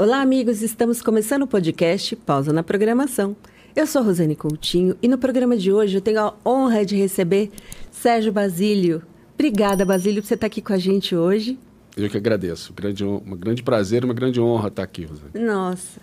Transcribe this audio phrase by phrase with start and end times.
[0.00, 0.62] Olá, amigos.
[0.62, 3.34] Estamos começando o podcast Pausa na Programação.
[3.74, 7.50] Eu sou Rosane Coutinho e no programa de hoje eu tenho a honra de receber
[7.90, 9.02] Sérgio Basílio.
[9.34, 11.58] Obrigada, Basílio, por você estar aqui com a gente hoje.
[11.96, 12.72] Eu que agradeço.
[12.72, 15.30] Grande, um grande prazer, uma grande honra estar aqui, Rosane.
[15.34, 16.00] Nossa.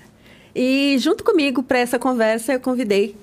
[0.53, 3.15] E junto comigo para essa conversa eu convidei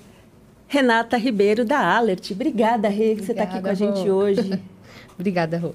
[0.67, 2.31] Renata Ribeiro da Alert.
[2.31, 4.15] Obrigada, Rê, que você está aqui com a gente Rô.
[4.15, 4.59] hoje.
[5.21, 5.75] Obrigada, Rô.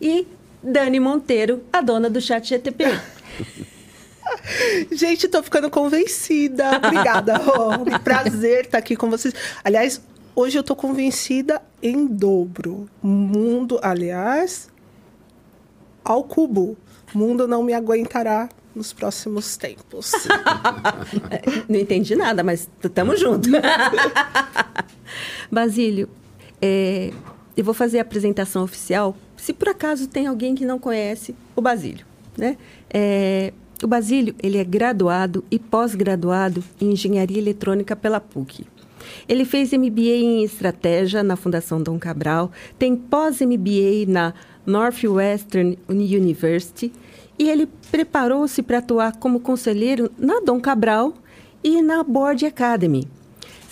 [0.00, 0.28] E
[0.62, 2.84] Dani Monteiro, a dona do Chat GTP.
[4.92, 6.76] Gente, tô ficando convencida.
[6.76, 7.84] Obrigada, Rô.
[8.02, 9.34] Prazer estar aqui com vocês.
[9.64, 10.00] Aliás,
[10.34, 12.88] hoje eu tô convencida em dobro.
[13.02, 14.68] Mundo, aliás,
[16.04, 16.76] ao cubo.
[17.14, 20.12] Mundo não me aguentará nos próximos tempos.
[21.68, 23.50] Não entendi nada, mas estamos juntos.
[25.52, 26.08] Basílio,
[26.60, 27.12] é,
[27.54, 29.14] eu vou fazer a apresentação oficial.
[29.36, 32.56] Se por acaso tem alguém que não conhece o Basílio, né?
[32.88, 33.52] É,
[33.82, 38.66] o Basílio ele é graduado e pós-graduado em engenharia eletrônica pela PUC.
[39.28, 46.92] Ele fez MBA em estratégia na Fundação Dom Cabral, tem pós-MBA na Northwestern University
[47.38, 51.14] e ele preparou-se para atuar como conselheiro na Dom Cabral
[51.62, 53.08] e na Board Academy.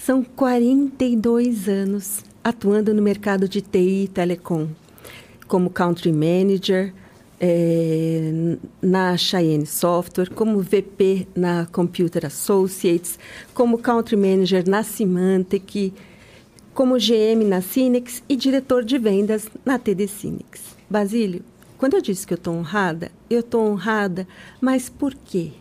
[0.05, 4.69] São 42 anos atuando no mercado de TI e telecom,
[5.47, 6.92] como country manager
[7.41, 13.19] é, na Cheyenne Software, como VP na Computer Associates,
[13.55, 15.94] como country manager na Symantec,
[16.74, 20.77] como GM na Cinex e diretor de vendas na TD Cinex.
[20.88, 21.42] Basílio,
[21.78, 24.28] quando eu disse que eu estou honrada, eu estou honrada,
[24.60, 25.52] mas por quê?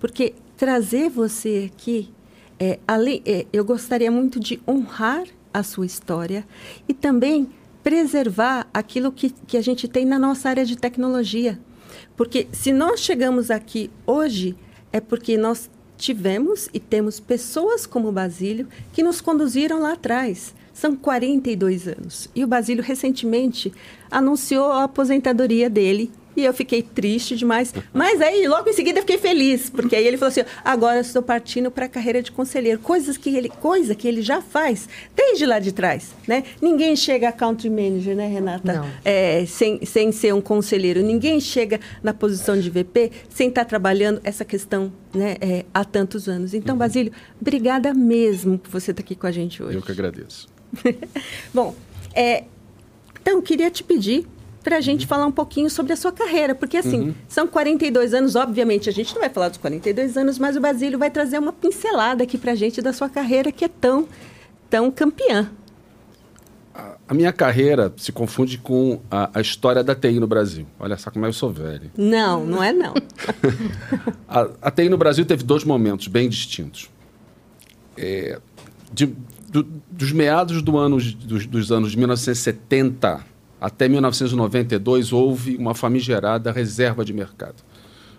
[0.00, 2.10] Porque trazer você aqui,
[2.58, 2.80] é,
[3.24, 6.44] é, eu gostaria muito de honrar a sua história
[6.88, 7.48] e também
[7.88, 11.58] preservar aquilo que, que a gente tem na nossa área de tecnologia.
[12.14, 14.54] Porque se nós chegamos aqui hoje,
[14.92, 20.54] é porque nós tivemos e temos pessoas como o Basílio que nos conduziram lá atrás.
[20.70, 22.28] São 42 anos.
[22.34, 23.72] E o Basílio recentemente
[24.10, 26.10] anunciou a aposentadoria dele
[26.40, 27.74] e eu fiquei triste demais.
[27.92, 31.02] Mas aí, logo em seguida, eu fiquei feliz, porque aí ele falou assim: agora eu
[31.02, 32.78] estou partindo para a carreira de conselheiro.
[32.78, 36.14] Coisas que ele, coisa que ele já faz desde lá de trás.
[36.26, 36.44] Né?
[36.60, 38.84] Ninguém chega a country manager, né, Renata?
[39.04, 41.02] É, sem, sem ser um conselheiro.
[41.02, 46.28] Ninguém chega na posição de VP sem estar trabalhando essa questão né, é, há tantos
[46.28, 46.54] anos.
[46.54, 46.78] Então, uhum.
[46.78, 49.76] Basílio, obrigada mesmo por você estar aqui com a gente hoje.
[49.76, 50.48] Eu que agradeço.
[51.52, 51.74] Bom,
[52.14, 52.44] é,
[53.20, 54.26] então, queria te pedir
[54.68, 55.08] para a gente uhum.
[55.08, 57.14] falar um pouquinho sobre a sua carreira, porque assim, uhum.
[57.26, 60.98] são 42 anos, obviamente, a gente não vai falar dos 42 anos, mas o Basílio
[60.98, 64.06] vai trazer uma pincelada aqui para a gente da sua carreira que é tão,
[64.68, 65.50] tão campeã.
[67.08, 70.66] A minha carreira se confunde com a, a, história da TI no Brasil.
[70.78, 71.90] Olha só como eu sou velho.
[71.96, 72.92] Não, não é não.
[74.28, 76.90] a, a, TI no Brasil teve dois momentos bem distintos.
[77.96, 78.38] É,
[78.92, 79.06] de,
[79.48, 86.52] do, dos meados do ano, dos, dos anos de 1970 até 1992 houve uma famigerada
[86.52, 87.62] reserva de mercado.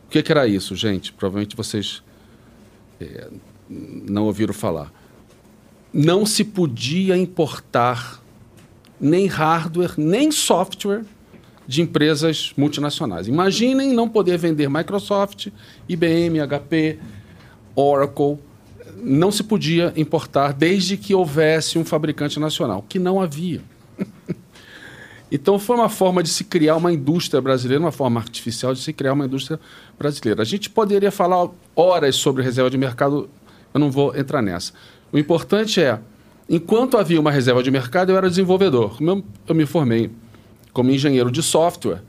[0.05, 1.13] O que, que era isso, gente?
[1.13, 2.03] Provavelmente vocês
[2.99, 3.29] é,
[3.69, 4.91] não ouviram falar.
[5.93, 8.21] Não se podia importar
[8.99, 11.03] nem hardware, nem software
[11.65, 13.27] de empresas multinacionais.
[13.27, 15.47] Imaginem não poder vender Microsoft,
[15.87, 16.99] IBM, HP,
[17.75, 18.39] Oracle.
[19.01, 23.61] Não se podia importar desde que houvesse um fabricante nacional, que não havia.
[25.31, 28.91] Então foi uma forma de se criar uma indústria brasileira, uma forma artificial de se
[28.91, 29.59] criar uma indústria
[29.97, 30.41] brasileira.
[30.41, 33.29] A gente poderia falar horas sobre reserva de mercado,
[33.73, 34.73] eu não vou entrar nessa.
[35.11, 35.99] O importante é,
[36.49, 38.97] enquanto havia uma reserva de mercado, eu era desenvolvedor.
[38.99, 40.09] Eu, eu me formei
[40.73, 42.01] como engenheiro de software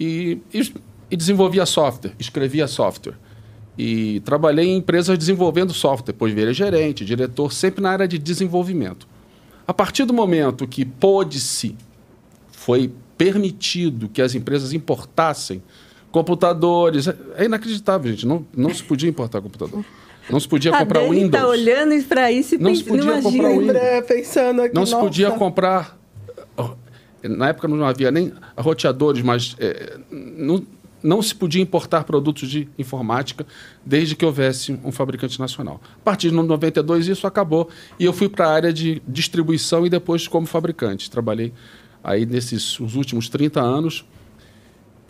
[0.00, 0.72] e, e,
[1.10, 3.14] e desenvolvia software, escrevia software.
[3.76, 9.06] E trabalhei em empresas desenvolvendo software, depois virei gerente, diretor, sempre na área de desenvolvimento.
[9.66, 11.76] A partir do momento que pôde-se
[12.64, 15.62] foi permitido que as empresas importassem
[16.10, 17.06] computadores.
[17.36, 18.26] É inacreditável, gente.
[18.26, 19.84] Não, não se podia importar computador.
[20.30, 21.34] Não se podia a comprar Dani tá Windows.
[21.34, 24.06] está olhando para isso e não se podia comprar Windows.
[24.08, 25.98] pensando aqui, não se podia comprar.
[27.22, 30.66] Na época não havia nem roteadores, mas é, não,
[31.02, 33.46] não se podia importar produtos de informática
[33.84, 35.82] desde que houvesse um fabricante nacional.
[36.00, 37.68] A partir de 92 isso acabou
[38.00, 41.10] e eu fui para a área de distribuição e depois como fabricante.
[41.10, 41.52] Trabalhei
[42.04, 44.04] aí nesses os últimos 30 anos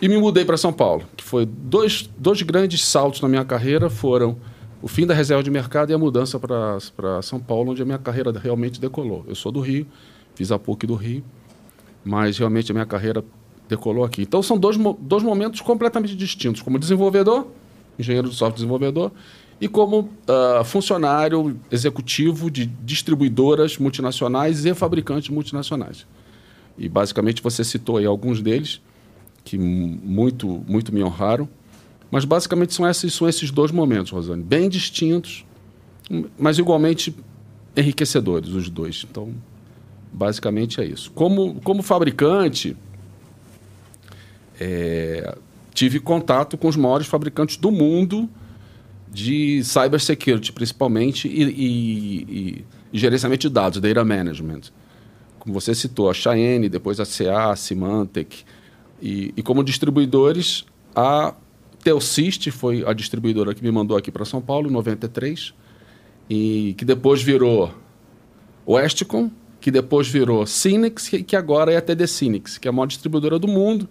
[0.00, 3.91] e me mudei para São Paulo, que foi dois, dois grandes saltos na minha carreira
[3.91, 4.37] foram
[4.81, 7.99] o fim da reserva de mercado e a mudança para São Paulo, onde a minha
[7.99, 9.25] carreira realmente decolou.
[9.26, 9.87] Eu sou do Rio,
[10.35, 11.25] fiz a PUC do Rio,
[12.05, 13.25] mas realmente a minha carreira
[13.69, 14.23] decolou aqui.
[14.23, 16.61] Então são dois, dois momentos completamente distintos.
[16.61, 17.46] Como desenvolvedor,
[17.99, 19.11] engenheiro de software desenvolvedor,
[19.61, 26.06] e como uh, funcionário executivo de distribuidoras multinacionais e fabricantes multinacionais.
[26.76, 28.81] E basicamente você citou aí alguns deles
[29.44, 31.49] que muito muito me honraram,
[32.11, 35.44] mas basicamente são esses são esses dois momentos, Rosane, bem distintos,
[36.38, 37.15] mas igualmente
[37.76, 39.06] enriquecedores os dois.
[39.09, 39.32] Então,
[40.12, 41.11] basicamente é isso.
[41.12, 42.77] Como como fabricante,
[44.59, 45.37] é,
[45.73, 48.29] tive contato com os maiores fabricantes do mundo
[49.12, 54.62] de cybersecurity, principalmente, e, e, e, e gerenciamento de dados, data management.
[55.44, 58.44] Como você citou, a Cheyenne, depois a CA, a Symantec.
[59.00, 60.64] E, e como distribuidores,
[60.96, 61.35] a
[61.82, 65.52] Telsist foi a distribuidora que me mandou aqui para São Paulo, em 93,
[66.31, 67.75] e que depois virou
[68.67, 69.31] Westcom,
[69.61, 72.87] que depois virou Cinex, que, que agora é a TD Cinex, que é a maior
[72.87, 73.87] distribuidora do mundo,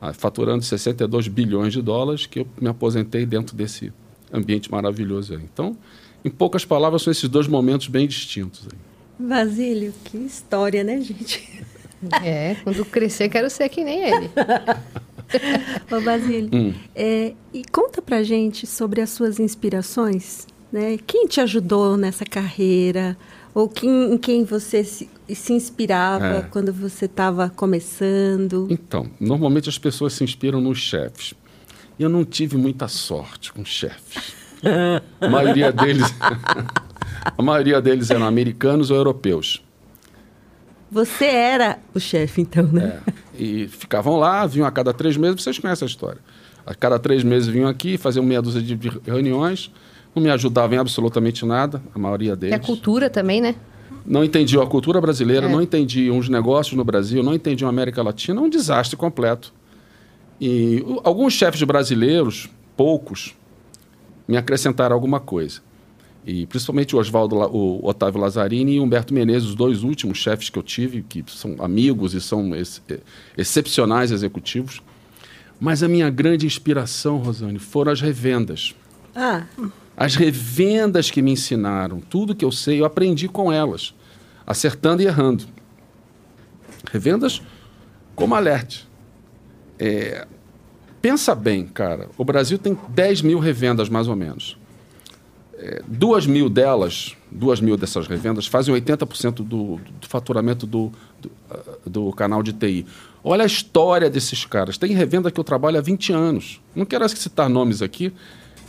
[0.00, 3.92] ah, faturando 62 bilhões de dólares, que eu me aposentei dentro desse
[4.32, 5.42] ambiente maravilhoso aí.
[5.42, 5.76] Então,
[6.24, 8.66] em poucas palavras, são esses dois momentos bem distintos.
[8.72, 8.95] Aí.
[9.18, 11.64] Basílio, que história, né, gente?
[12.22, 14.30] É, quando crescer quero ser que nem ele.
[15.90, 16.74] Ô, Basílio, hum.
[16.94, 20.98] é, e conta pra gente sobre as suas inspirações, né?
[21.06, 23.16] Quem te ajudou nessa carreira?
[23.56, 26.42] Ou quem, em quem você se, se inspirava é.
[26.42, 28.68] quando você estava começando?
[28.68, 31.32] Então, normalmente as pessoas se inspiram nos chefes.
[31.98, 34.34] Eu não tive muita sorte com chefes.
[35.20, 36.04] A maioria deles,
[37.36, 39.62] a maioria deles eram americanos ou europeus.
[40.90, 43.00] Você era o chefe, então, né?
[43.06, 43.42] É.
[43.42, 46.20] E ficavam lá, vinham a cada três meses, vocês conhecem a história.
[46.64, 49.70] A cada três meses vinham aqui, faziam meia dúzia de reuniões,
[50.14, 52.56] não me ajudavam em absolutamente nada, a maioria deles.
[52.56, 53.56] E a cultura também, né?
[54.04, 55.48] Não entendiam a cultura brasileira, é.
[55.48, 59.52] não entendiam os negócios no Brasil, não entendiam a América Latina, um desastre completo.
[60.40, 63.34] E alguns chefes brasileiros, poucos,
[64.28, 65.60] me acrescentaram alguma coisa.
[66.26, 70.58] E principalmente o Oswaldo, o Otávio Lazzarini e Humberto Menezes, os dois últimos chefes que
[70.58, 72.82] eu tive, que são amigos e são ex
[73.38, 74.82] excepcionais executivos.
[75.60, 78.74] Mas a minha grande inspiração, Rosane, foram as revendas.
[79.14, 79.44] Ah.
[79.96, 82.00] As revendas que me ensinaram.
[82.00, 83.94] Tudo que eu sei, eu aprendi com elas,
[84.44, 85.44] acertando e errando.
[86.90, 87.40] Revendas
[88.16, 88.86] como alerte.
[89.78, 90.26] É,
[91.00, 92.08] pensa bem, cara.
[92.18, 94.58] O Brasil tem 10 mil revendas, mais ou menos.
[95.58, 101.30] É, duas mil delas, duas mil dessas revendas, fazem 80% do, do faturamento do, do,
[101.86, 102.86] do, canal de TI.
[103.24, 104.76] Olha a história desses caras.
[104.76, 106.60] Tem revenda que eu trabalho há 20 anos.
[106.74, 108.12] Não quero citar nomes aqui,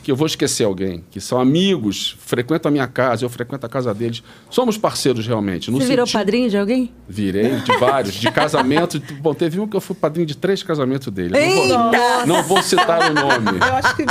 [0.07, 3.69] que eu vou esquecer alguém, que são amigos, frequentam a minha casa, eu frequento a
[3.69, 4.23] casa deles.
[4.49, 5.69] Somos parceiros realmente.
[5.69, 6.93] Você virou padrinho de alguém?
[7.09, 9.03] Virei, de vários, de casamento.
[9.19, 11.31] Bom, teve um que eu fui padrinho de três casamentos dele.
[11.37, 13.59] Não vou, não vou, citar o nome.
[13.59, 14.05] Eu acho que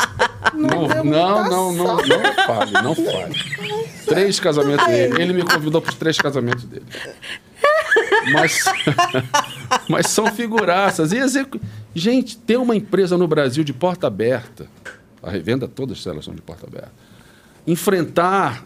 [0.52, 3.34] não, não, não, não, não, não fale, não fale.
[4.04, 5.22] Três casamentos dele.
[5.22, 6.84] Ele me convidou para os três casamentos dele.
[8.34, 8.64] Mas,
[9.88, 11.12] mas são figuraças.
[11.12, 11.58] E execu...
[11.94, 14.68] Gente, ter uma empresa no Brasil de porta aberta
[15.22, 16.92] a revenda, todas elas são de porta aberta.
[17.66, 18.64] Enfrentar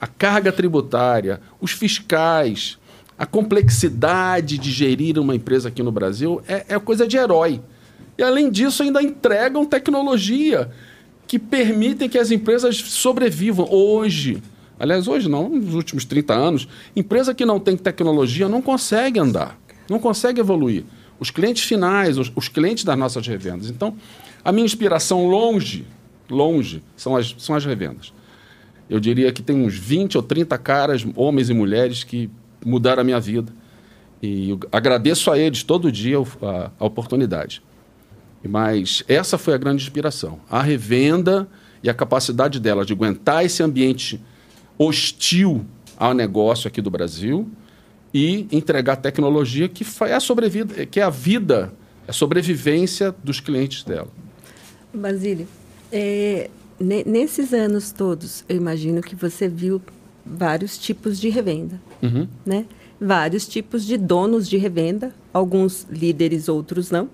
[0.00, 2.78] a carga tributária, os fiscais,
[3.18, 7.60] a complexidade de gerir uma empresa aqui no Brasil é, é coisa de herói.
[8.18, 10.70] E, além disso, ainda entregam tecnologia
[11.26, 13.66] que permitem que as empresas sobrevivam.
[13.70, 14.42] Hoje,
[14.78, 19.58] aliás, hoje não, nos últimos 30 anos, empresa que não tem tecnologia não consegue andar,
[19.88, 20.84] não consegue evoluir.
[21.18, 23.70] Os clientes finais, os, os clientes das nossas revendas.
[23.70, 23.96] Então,
[24.48, 25.86] a minha inspiração longe
[26.30, 28.12] longe, são as, são as revendas.
[28.88, 32.30] Eu diria que tem uns 20 ou 30 caras, homens e mulheres, que
[32.64, 33.52] mudaram a minha vida.
[34.22, 37.62] E agradeço a eles todo dia a, a oportunidade.
[38.42, 40.38] Mas essa foi a grande inspiração.
[40.48, 41.48] A revenda
[41.82, 44.20] e a capacidade dela de aguentar esse ambiente
[44.78, 45.64] hostil
[45.96, 47.48] ao negócio aqui do Brasil
[48.14, 51.72] e entregar tecnologia que é a sobrevida, que é a vida,
[52.06, 54.08] a sobrevivência dos clientes dela.
[54.96, 55.46] Basílio,
[55.92, 59.80] é, nesses anos todos, eu imagino que você viu
[60.24, 62.26] vários tipos de revenda, uhum.
[62.44, 62.66] né?
[63.00, 67.08] Vários tipos de donos de revenda, alguns líderes, outros não,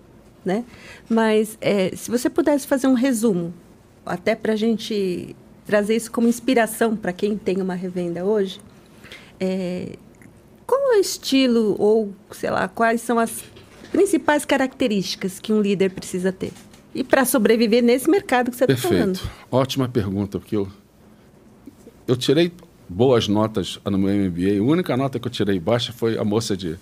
[0.44, 0.64] né?
[1.08, 3.52] Mas é, se você pudesse fazer um resumo,
[4.04, 5.36] até para a gente
[5.66, 8.60] trazer isso como inspiração para quem tem uma revenda hoje,
[9.38, 9.96] é,
[10.66, 13.44] qual é o estilo ou, sei lá, quais são as
[13.90, 16.52] principais características que um líder precisa ter?
[16.94, 19.20] E para sobreviver nesse mercado que você está falando.
[19.50, 20.68] Ótima pergunta, porque eu,
[22.06, 22.52] eu tirei
[22.88, 24.58] boas notas no meu MBA.
[24.58, 26.76] A única nota que eu tirei baixa foi a moça de,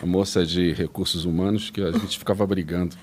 [0.00, 2.96] a moça de recursos humanos, que a gente ficava brigando.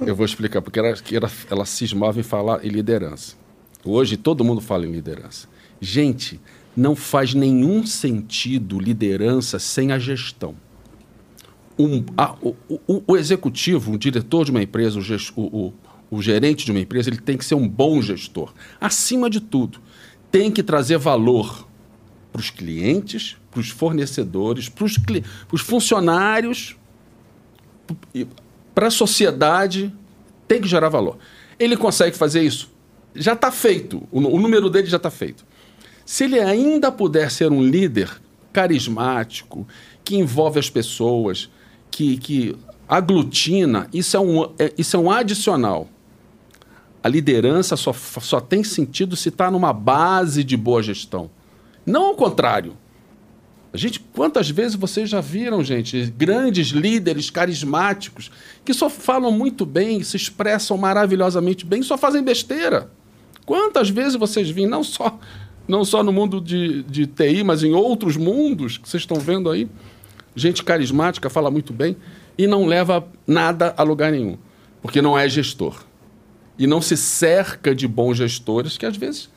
[0.00, 3.36] Eu vou explicar, porque ela, ela, ela cismava em falar em liderança.
[3.84, 5.48] Hoje todo mundo fala em liderança.
[5.80, 6.40] Gente,
[6.76, 10.54] não faz nenhum sentido liderança sem a gestão.
[11.78, 14.98] Um, a, o, o, o, executivo, o diretor de uma empresa,
[15.36, 15.72] o, o,
[16.10, 18.52] o gerente de uma empresa, ele tem que ser um bom gestor.
[18.80, 19.80] Acima de tudo,
[20.30, 21.66] tem que trazer valor
[22.30, 24.84] para os clientes, para os fornecedores, para
[25.52, 26.76] os funcionários,
[28.74, 29.92] para a sociedade,
[30.48, 31.18] tem que gerar valor.
[31.58, 32.70] Ele consegue fazer isso?
[33.14, 34.06] Já está feito.
[34.10, 35.44] O, o número dele já está feito.
[36.04, 38.10] Se ele ainda puder ser um líder
[38.52, 39.66] carismático,
[40.04, 41.48] que envolve as pessoas,
[41.92, 42.56] que, que
[42.88, 45.88] aglutina, isso é, um, é, isso é um adicional.
[47.02, 51.30] A liderança só, só tem sentido se está numa base de boa gestão.
[51.84, 52.76] Não ao contrário.
[53.72, 58.30] A gente, quantas vezes vocês já viram, gente, grandes líderes carismáticos
[58.64, 62.90] que só falam muito bem, se expressam maravilhosamente bem, só fazem besteira.
[63.46, 65.18] Quantas vezes vocês viram, não só,
[65.66, 69.50] não só no mundo de, de TI, mas em outros mundos que vocês estão vendo
[69.50, 69.66] aí,
[70.34, 71.96] gente carismática fala muito bem
[72.36, 74.38] e não leva nada a lugar nenhum,
[74.80, 75.84] porque não é gestor.
[76.58, 79.30] E não se cerca de bons gestores que às vezes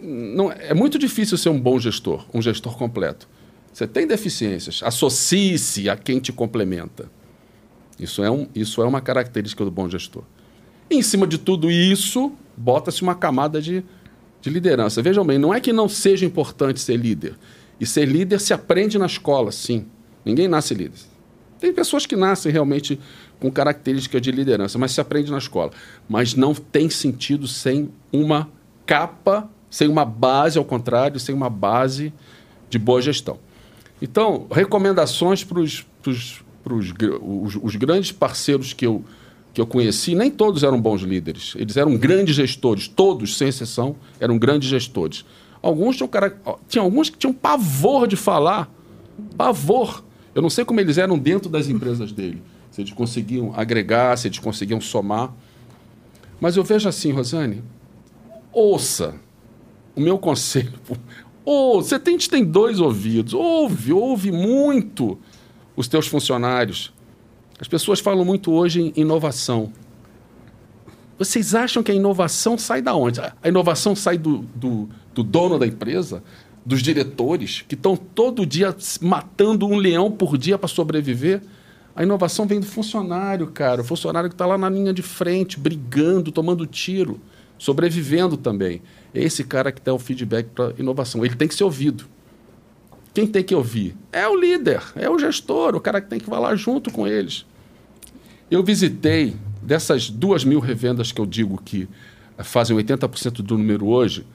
[0.00, 3.28] não, é muito difícil ser um bom gestor, um gestor completo.
[3.72, 7.10] Você tem deficiências, associe-se a quem te complementa.
[7.98, 10.22] Isso é, um, isso é uma característica do bom gestor.
[10.88, 13.84] E, em cima de tudo isso, bota-se uma camada de,
[14.40, 15.02] de liderança.
[15.02, 17.36] Vejam bem, não é que não seja importante ser líder.
[17.80, 19.86] E ser líder se aprende na escola, sim.
[20.24, 20.98] Ninguém nasce líder.
[21.60, 22.98] Tem pessoas que nascem realmente
[23.40, 25.72] com características de liderança, mas se aprende na escola.
[26.08, 28.48] Mas não tem sentido sem uma
[28.86, 32.12] capa sem uma base, ao contrário, sem uma base
[32.70, 33.38] de boa gestão.
[34.00, 39.04] Então, recomendações para os, os, grandes parceiros que eu,
[39.52, 43.96] que eu conheci, nem todos eram bons líderes, eles eram grandes gestores, todos, sem exceção,
[44.20, 45.24] eram grandes gestores.
[45.62, 46.38] Alguns tinham, cara,
[46.68, 48.70] tinha alguns que tinham pavor de falar,
[49.36, 50.04] pavor.
[50.34, 54.28] Eu não sei como eles eram dentro das empresas dele, se eles conseguiam agregar, se
[54.28, 55.32] eles conseguiam somar.
[56.40, 57.62] Mas eu vejo assim, Rosane,
[58.52, 59.14] ouça,
[59.94, 60.72] o meu conselho.
[61.50, 63.32] Oh, você tem, tem dois ouvidos.
[63.32, 65.18] Ouve, ouve muito
[65.74, 66.92] os teus funcionários.
[67.58, 69.72] As pessoas falam muito hoje em inovação.
[71.18, 73.20] Vocês acham que a inovação sai da onde?
[73.20, 76.22] A inovação sai do, do, do dono da empresa,
[76.64, 81.42] dos diretores, que estão todo dia matando um leão por dia para sobreviver?
[81.96, 83.80] A inovação vem do funcionário, cara.
[83.80, 87.20] O funcionário que está lá na linha de frente, brigando, tomando tiro,
[87.58, 88.80] sobrevivendo também.
[89.12, 91.24] É esse cara que dá o feedback para inovação.
[91.24, 92.04] Ele tem que ser ouvido.
[93.12, 93.96] Quem tem que ouvir?
[94.12, 97.44] É o líder, é o gestor, o cara que tem que falar junto com eles.
[98.48, 99.34] Eu visitei,
[99.68, 101.86] dessas duas mil revendas que eu digo que
[102.38, 104.26] fazem 80% do número hoje,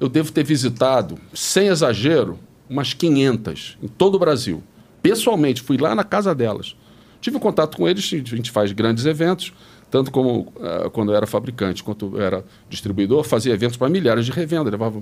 [0.00, 4.62] eu devo ter visitado, sem exagero, umas 500 em todo o Brasil.
[5.00, 6.74] Pessoalmente, fui lá na casa delas.
[7.20, 9.52] Tive contato com eles, a gente faz grandes eventos,
[9.90, 14.26] tanto como uh, quando eu era fabricante, quanto eu era distribuidor, fazia eventos para milhares
[14.26, 15.00] de revenda, levava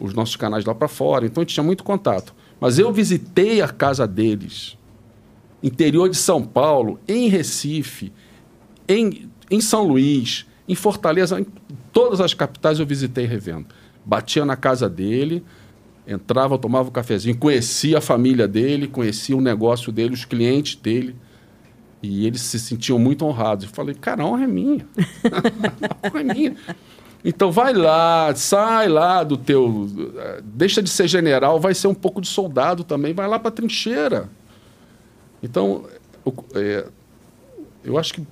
[0.00, 2.34] os nossos canais lá para fora, então a gente tinha muito contato.
[2.58, 4.78] Mas eu visitei a casa deles,
[5.62, 8.12] interior de São Paulo, em Recife,
[8.88, 11.46] em, em São Luís, em Fortaleza, em
[11.92, 13.66] todas as capitais eu visitei revenda.
[14.04, 15.44] Batia na casa dele,
[16.06, 21.16] entrava, tomava um cafezinho, conhecia a família dele, conhecia o negócio dele, os clientes dele.
[22.02, 23.64] E eles se sentiam muito honrados.
[23.64, 24.86] Eu falei, cara, a honra é minha.
[26.02, 26.56] a honra é minha.
[27.24, 29.88] Então vai lá, sai lá do teu.
[30.44, 33.52] Deixa de ser general, vai ser um pouco de soldado também, vai lá para a
[33.52, 34.28] trincheira.
[35.42, 35.84] Então,
[36.24, 36.86] eu, é,
[37.84, 38.26] eu acho que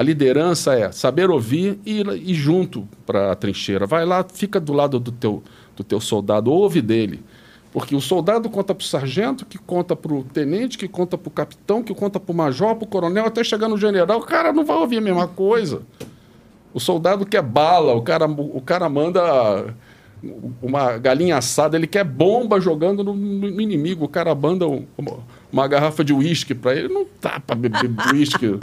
[0.00, 3.86] a liderança é saber ouvir e ir junto para a trincheira.
[3.86, 5.42] Vai lá, fica do lado do teu,
[5.76, 7.22] do teu soldado, ouve dele.
[7.70, 11.28] Porque o soldado conta para o sargento, que conta para o tenente, que conta para
[11.28, 14.20] o capitão, que conta para o major, para o coronel, até chegar no general.
[14.20, 15.82] O cara não vai ouvir a mesma coisa.
[16.72, 19.74] O soldado quer bala, o cara, o cara manda
[20.62, 24.06] uma galinha assada, ele quer bomba jogando no, no inimigo.
[24.06, 24.86] O cara manda um,
[25.52, 26.88] uma, garrafa de uísque para ele.
[26.88, 28.58] Não tá para beber uísque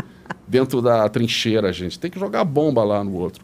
[0.48, 2.00] dentro da trincheira, gente.
[2.00, 3.44] Tem que jogar bomba lá no outro.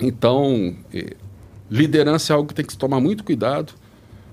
[0.00, 1.16] Então, eh,
[1.70, 3.72] liderança é algo que tem que se tomar muito cuidado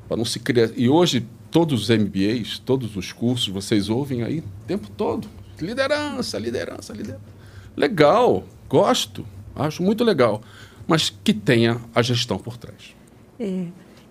[0.08, 0.72] para não se criar.
[0.76, 5.28] E hoje, todos os MBAs, todos os cursos, vocês ouvem aí o tempo todo.
[5.60, 7.38] Liderança, liderança, liderança.
[7.76, 9.26] Legal, gosto,
[9.56, 10.42] acho muito legal.
[10.88, 12.96] Mas que tenha a gestão por trás.
[13.40, 13.66] É.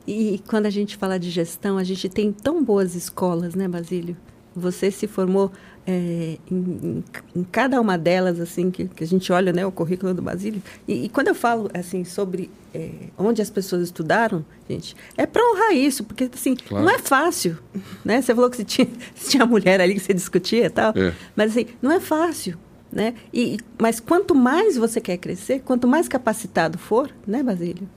[0.07, 4.17] E quando a gente fala de gestão, a gente tem tão boas escolas, né, Basílio?
[4.57, 5.53] você se formou
[5.87, 10.13] é, em, em, cada uma delas, assim, que, que, a gente olha, né, o currículo
[10.13, 10.61] do Basílio.
[10.87, 15.43] E, e quando eu falo, assim, sobre é, onde as pessoas estudaram, gente, é para
[15.49, 16.85] honrar isso, porque, assim, claro.
[16.85, 17.57] não é fácil,
[18.05, 18.21] né?
[18.21, 21.15] Você falou que você tinha, você tinha mulher ali que você discutia e tal, é.
[21.37, 22.59] mas, assim, não é fácil,
[22.91, 23.15] né?
[23.33, 27.89] E, mas quanto mais você quer crescer, quanto mais capacitado for, né, Basílio?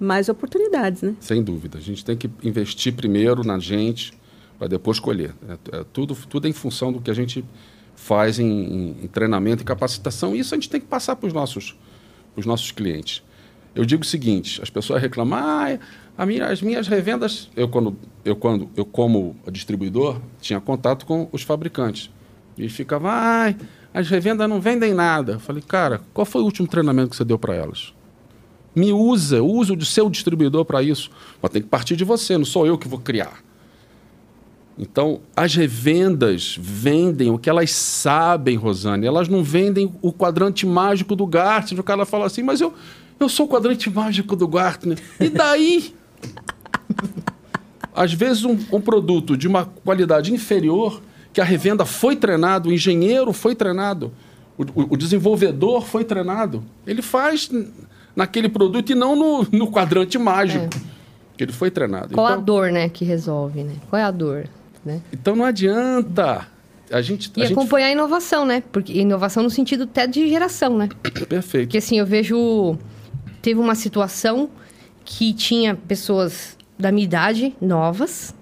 [0.00, 1.14] Mais oportunidades, né?
[1.20, 1.78] Sem dúvida.
[1.78, 4.14] A gente tem que investir primeiro na gente,
[4.60, 5.34] para depois colher.
[5.48, 7.42] É, é, tudo, tudo em função do que a gente
[7.96, 10.36] faz em, em, em treinamento e capacitação.
[10.36, 11.74] E isso a gente tem que passar para os nossos,
[12.36, 13.22] os nossos clientes.
[13.74, 15.38] Eu digo o seguinte: as pessoas reclamam,
[16.18, 17.48] ah, minha, as minhas revendas.
[17.56, 22.10] Eu, quando, eu, quando eu, como distribuidor, tinha contato com os fabricantes.
[22.58, 23.54] E ficava, ah,
[23.94, 25.32] as revendas não vendem nada.
[25.32, 27.94] Eu falei, cara, qual foi o último treinamento que você deu para elas?
[28.76, 31.10] Me usa, usa o seu distribuidor para isso.
[31.40, 33.42] Mas tem que partir de você, não sou eu que vou criar.
[34.82, 39.06] Então, as revendas vendem o que elas sabem, Rosane.
[39.06, 41.78] Elas não vendem o quadrante mágico do Gartner.
[41.78, 42.72] O cara fala assim, mas eu,
[43.20, 44.98] eu sou o quadrante mágico do Gartner.
[45.20, 45.94] E daí?
[47.94, 52.72] Às vezes, um, um produto de uma qualidade inferior, que a revenda foi treinado, o
[52.72, 54.10] engenheiro foi treinado,
[54.56, 56.64] o, o, o desenvolvedor foi treinado.
[56.86, 57.50] Ele faz
[58.16, 60.70] naquele produto e não no, no quadrante mágico.
[60.74, 61.42] É.
[61.42, 62.14] Ele foi treinado.
[62.14, 63.74] Qual então, a dor, né, que resolve, né?
[63.90, 64.48] Qual é a dor?
[64.84, 65.00] Né?
[65.12, 66.46] Então não adianta.
[66.90, 67.98] A gente, e a acompanhar gente...
[67.98, 68.62] a inovação, né?
[68.72, 70.88] Porque inovação no sentido até de geração, né?
[71.28, 71.66] Perfeito.
[71.66, 72.76] Porque assim, eu vejo.
[73.40, 74.50] Teve uma situação
[75.04, 78.34] que tinha pessoas da minha idade, novas,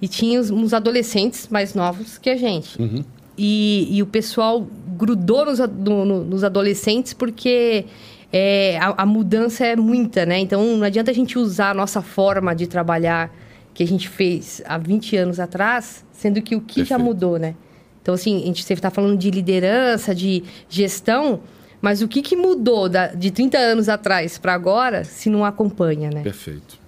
[0.00, 2.80] e tinha uns adolescentes mais novos que a gente.
[2.80, 3.04] Uhum.
[3.36, 4.66] E, e, o pessoal
[4.96, 7.84] grudou nos, no, nos adolescentes porque
[8.32, 10.38] é, a, a, mudança é muita, né?
[10.38, 13.30] Então não adianta a gente usar a nossa forma de trabalhar
[13.74, 16.88] que a gente fez há 20 anos atrás, sendo que o que Perfeito.
[16.88, 17.56] já mudou, né?
[18.00, 21.40] Então, assim, a gente sempre está falando de liderança, de gestão,
[21.80, 26.10] mas o que, que mudou da, de 30 anos atrás para agora se não acompanha,
[26.10, 26.22] né?
[26.22, 26.78] Perfeito.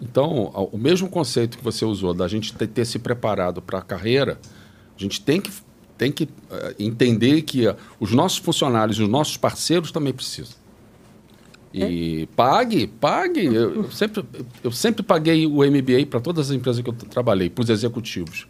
[0.00, 3.82] Então, o mesmo conceito que você usou da gente ter, ter se preparado para a
[3.82, 4.38] carreira,
[4.96, 5.50] a gente tem que,
[5.96, 10.56] tem que uh, entender que uh, os nossos funcionários, os nossos parceiros também precisam.
[11.72, 12.28] E é.
[12.34, 13.44] pague, pague.
[13.44, 14.24] Eu, eu, sempre,
[14.64, 18.46] eu sempre paguei o MBA para todas as empresas que eu trabalhei, para os executivos.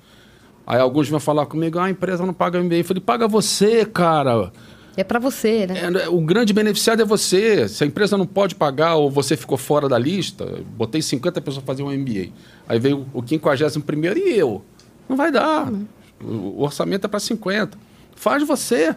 [0.67, 2.77] Aí alguns vêm falar comigo, ah, a empresa não paga MBA.
[2.77, 4.53] Eu falei, paga você, cara.
[4.97, 5.81] É para você, né?
[6.03, 7.69] É, o grande beneficiado é você.
[7.69, 11.65] Se a empresa não pode pagar ou você ficou fora da lista, botei 50 pessoas
[11.65, 12.33] para fazer um MBA.
[12.69, 14.63] Aí veio o 51 primeiro e eu.
[15.09, 15.71] Não vai dar.
[15.71, 15.87] Uhum.
[16.21, 17.79] O orçamento é para 50.
[18.15, 18.95] Faz você.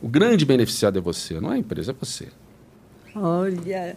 [0.00, 2.28] O grande beneficiado é você, não é a empresa, é você.
[3.14, 3.96] Olha,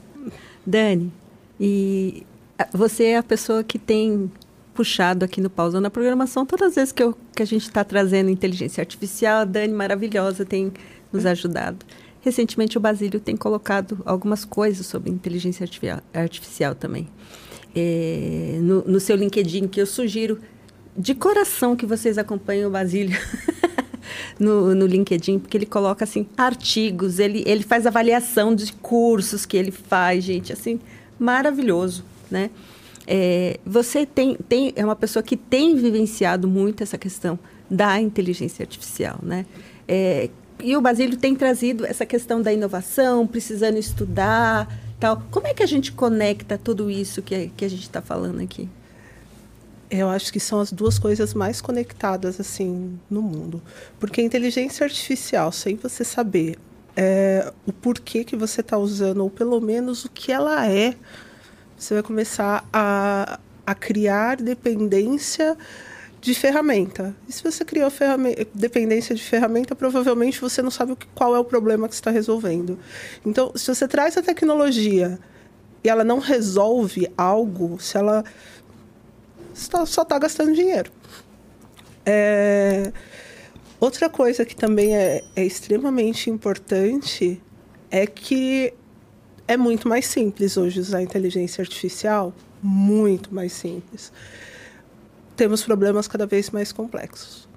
[0.65, 1.12] Dani,
[1.60, 2.25] e
[2.73, 4.32] você é a pessoa que tem
[4.73, 7.84] puxado aqui no Pausa na Programação todas as vezes que, eu, que a gente está
[7.84, 10.71] trazendo inteligência artificial, a Dani maravilhosa tem
[11.12, 11.86] nos ajudado.
[12.21, 17.08] Recentemente o Basílio tem colocado algumas coisas sobre inteligência artificial, artificial também.
[17.73, 20.39] É, no, no seu LinkedIn, que eu sugiro
[20.97, 23.17] de coração que vocês acompanhem o Basílio.
[24.39, 29.57] no, no LinkedIn, porque ele coloca assim artigos, ele, ele faz avaliação de cursos que
[29.57, 30.79] ele faz, gente, assim,
[31.19, 32.49] maravilhoso, né?
[33.07, 37.37] É, você tem, tem, é uma pessoa que tem vivenciado muito essa questão
[37.69, 39.45] da inteligência artificial, né?
[39.87, 40.29] É,
[40.63, 44.67] e o Basílio tem trazido essa questão da inovação, precisando estudar,
[44.99, 45.21] tal.
[45.29, 48.69] Como é que a gente conecta tudo isso que, que a gente está falando aqui?
[49.89, 53.62] Eu acho que são as duas coisas mais conectadas assim no mundo,
[54.00, 56.58] porque inteligência artificial, sem você saber
[56.95, 60.95] é, o porquê que você está usando ou pelo menos o que ela é,
[61.78, 65.58] você vai começar a, a criar dependência
[66.21, 67.15] de ferramenta.
[67.28, 67.91] E se você criou
[68.54, 72.80] dependência de ferramenta, provavelmente você não sabe qual é o problema que está resolvendo.
[73.24, 75.19] Então, se você traz a tecnologia
[75.84, 78.24] e ela não resolve algo, se ela
[79.55, 80.91] só está gastando dinheiro.
[82.05, 82.91] É...
[83.79, 87.41] Outra coisa que também é, é extremamente importante
[87.91, 88.73] é que
[89.47, 94.11] é muito mais simples hoje usar inteligência artificial, muito mais simples.
[95.35, 97.47] Temos problemas cada vez mais complexos.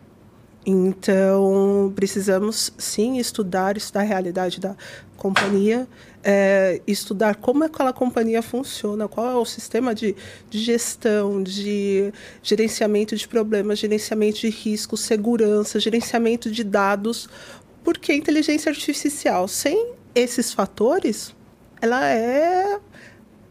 [0.67, 4.77] Então, precisamos sim estudar, estudar a realidade da
[5.17, 5.89] companhia,
[6.23, 10.15] é, estudar como aquela companhia funciona, qual é o sistema de,
[10.51, 17.29] de, gestão, de gerenciamento de problemas, gerenciamento de riscos, segurança, gerenciamento de dados,
[17.85, 21.35] porque a inteligência artificial, sem esses fatores,
[21.81, 22.79] ela é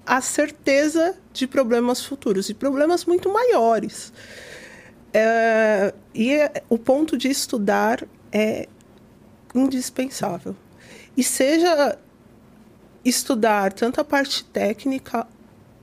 [0.05, 4.13] a certeza de problemas futuros e problemas muito maiores.
[5.13, 8.67] É, e é, o ponto de estudar é
[9.55, 10.55] indispensável.
[11.15, 11.97] E seja
[13.07, 15.25] estudar tanto a parte técnica,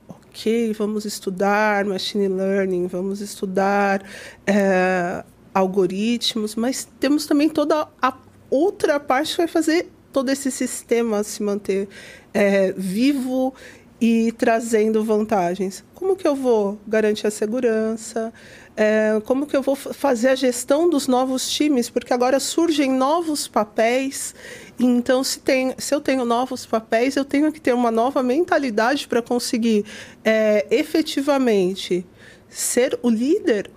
[0.07, 4.03] ok, vamos estudar machine learning, vamos estudar
[4.45, 8.13] é, algoritmos, mas temos também toda a
[8.49, 11.89] outra parte que vai fazer todo esse sistema se manter
[12.33, 13.53] é, vivo
[13.99, 15.83] e trazendo vantagens.
[15.93, 18.33] Como que eu vou garantir a segurança?
[18.75, 21.89] É, como que eu vou fazer a gestão dos novos times?
[21.89, 24.35] Porque agora surgem novos papéis.
[24.79, 29.07] Então, se, tem, se eu tenho novos papéis, eu tenho que ter uma nova mentalidade
[29.07, 29.85] para conseguir
[30.23, 32.05] é, efetivamente
[32.49, 33.69] ser o líder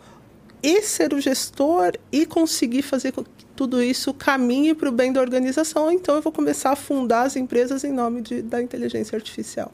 [0.63, 5.13] e ser o gestor e conseguir fazer com que tudo isso caminhe para o bem
[5.13, 5.91] da organização.
[5.91, 9.73] Então, eu vou começar a fundar as empresas em nome de, da inteligência artificial.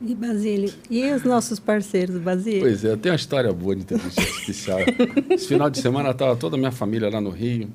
[0.00, 2.60] E Basílio, e os nossos parceiros, Basílio?
[2.60, 4.78] Pois é, tem uma história boa de inteligência artificial.
[5.30, 7.70] Esse final de semana estava toda a minha família lá no Rio.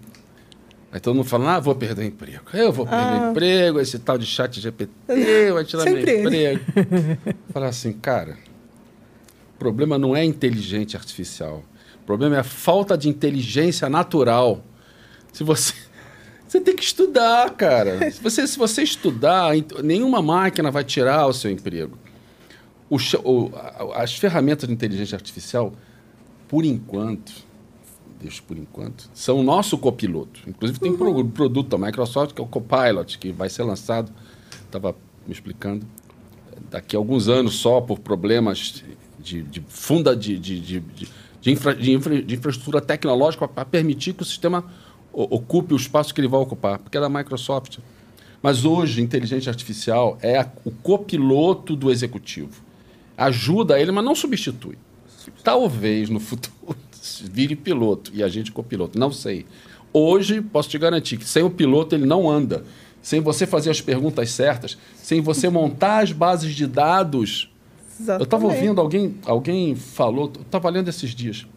[0.91, 2.43] Aí todo mundo falando, ah, vou perder o emprego.
[2.53, 3.29] Eu vou perder o ah.
[3.31, 4.91] emprego, esse tal de chat GPT
[5.53, 6.61] vai tirar Sempre meu emprego.
[7.53, 8.37] Falar assim, cara,
[9.55, 11.63] o problema não é inteligência artificial.
[12.03, 14.63] O problema é a falta de inteligência natural.
[15.31, 15.73] Se você...
[16.51, 18.11] Você tem que estudar, cara.
[18.11, 21.97] Se você, se você estudar, nenhuma máquina vai tirar o seu emprego
[22.91, 23.51] o, o,
[23.93, 25.73] as ferramentas de inteligência artificial,
[26.49, 27.31] por enquanto,
[28.21, 30.41] deixa por enquanto, são o nosso copiloto.
[30.47, 31.29] Inclusive tem um uhum.
[31.29, 34.11] produto da Microsoft que é o Copilot, que vai ser lançado,
[34.65, 35.85] estava me explicando,
[36.69, 38.83] daqui a alguns anos só por problemas
[39.19, 40.79] de, de funda de, de, de,
[41.41, 44.63] de, infra, de, infra, de infraestrutura tecnológica para permitir que o sistema
[45.11, 47.79] ocupe o espaço que ele vai ocupar, porque é da Microsoft.
[48.41, 52.71] Mas hoje, inteligência artificial é a, o copiloto do executivo
[53.17, 54.77] ajuda ele, mas não substitui.
[55.43, 56.75] Talvez no futuro
[57.19, 58.99] vire piloto e a gente copiloto.
[58.99, 59.45] Não sei.
[59.93, 62.63] Hoje, posso te garantir que sem o piloto ele não anda.
[63.01, 67.49] Sem você fazer as perguntas certas, sem você montar as bases de dados.
[67.99, 68.21] Exatamente.
[68.21, 71.47] Eu estava ouvindo alguém, alguém falou, estava lendo esses dias.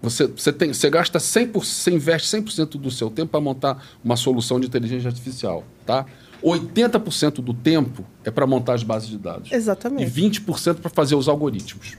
[0.00, 4.16] Você, você, tem, você gasta 100%, você investe 100% do seu tempo para montar uma
[4.16, 6.04] solução de inteligência artificial, tá?
[6.42, 9.50] 80% do tempo é para montar as bases de dados.
[9.50, 10.04] Exatamente.
[10.06, 11.96] E 20% para fazer os algoritmos.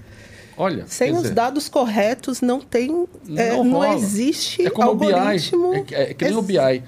[0.57, 5.69] Olha, sem os dizer, dados corretos não tem, não, é, não existe é como algoritmo.
[5.69, 5.93] O BI.
[5.93, 6.83] É, é, que nem o BI.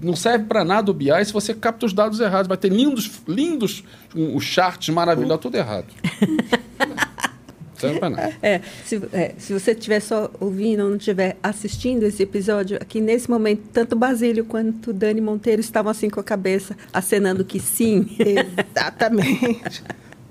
[0.00, 2.48] Não serve para nada o BI se você capta os dados errados.
[2.48, 3.84] Vai ter lindos, lindos
[4.14, 5.86] um, os charts maravilhosos, tudo errado.
[7.78, 8.32] serve para nada.
[8.42, 13.00] É, se, é, se você estiver só ouvindo ou não estiver assistindo esse episódio, aqui
[13.00, 18.08] nesse momento, tanto Basílio quanto Dani Monteiro estavam assim com a cabeça, acenando que sim.
[18.18, 19.82] Exatamente.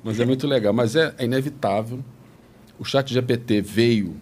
[0.04, 0.74] Mas é muito legal.
[0.74, 2.00] Mas é, é inevitável.
[2.80, 4.16] O chat GPT veio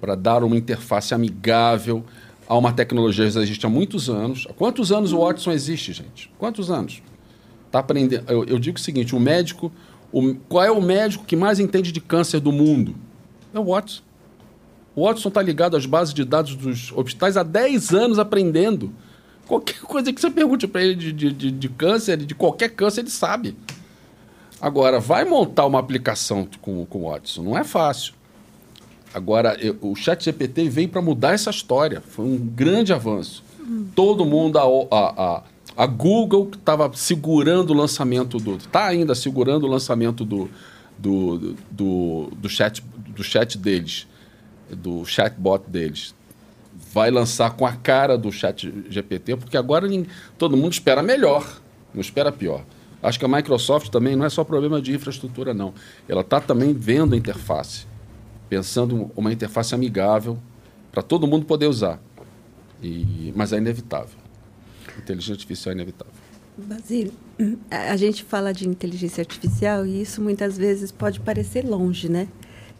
[0.00, 2.04] para dar uma interface amigável
[2.48, 4.46] a uma tecnologia que existe há muitos anos.
[4.48, 6.30] Há quantos anos o Watson existe, gente?
[6.38, 7.02] Quantos anos?
[7.70, 8.24] Tá aprendendo.
[8.30, 9.72] Eu, eu digo o seguinte: o médico
[10.12, 12.94] o, qual é o médico que mais entende de câncer do mundo?
[13.52, 14.02] É o Watson.
[14.94, 18.92] O Watson está ligado às bases de dados dos hospitais há 10 anos aprendendo.
[19.46, 23.02] Qualquer coisa que você pergunte para ele de, de, de, de, câncer, de qualquer câncer,
[23.02, 23.56] ele sabe.
[24.60, 27.42] Agora, vai montar uma aplicação com, com o Watson.
[27.42, 28.14] Não é fácil.
[29.12, 32.00] Agora, eu, o Chat GPT veio para mudar essa história.
[32.00, 33.44] Foi um grande avanço.
[33.58, 33.88] Uhum.
[33.94, 35.42] Todo mundo, a, a, a
[35.76, 38.56] a Google estava segurando o lançamento do.
[38.56, 40.48] Está ainda segurando o lançamento do,
[40.96, 44.06] do, do, do, chat, do chat deles,
[44.70, 46.14] do chatbot deles.
[46.92, 49.86] Vai lançar com a cara do chat GPT, porque agora
[50.38, 51.60] todo mundo espera melhor,
[51.92, 52.64] não espera pior.
[53.06, 55.72] Acho que a Microsoft também não é só problema de infraestrutura, não.
[56.08, 57.86] Ela está também vendo a interface,
[58.48, 60.38] pensando uma interface amigável
[60.90, 62.00] para todo mundo poder usar.
[62.82, 64.26] E, mas é inevitável
[64.98, 66.14] inteligência artificial é inevitável.
[66.56, 67.12] Basílio,
[67.70, 72.28] a gente fala de inteligência artificial e isso muitas vezes pode parecer longe, né?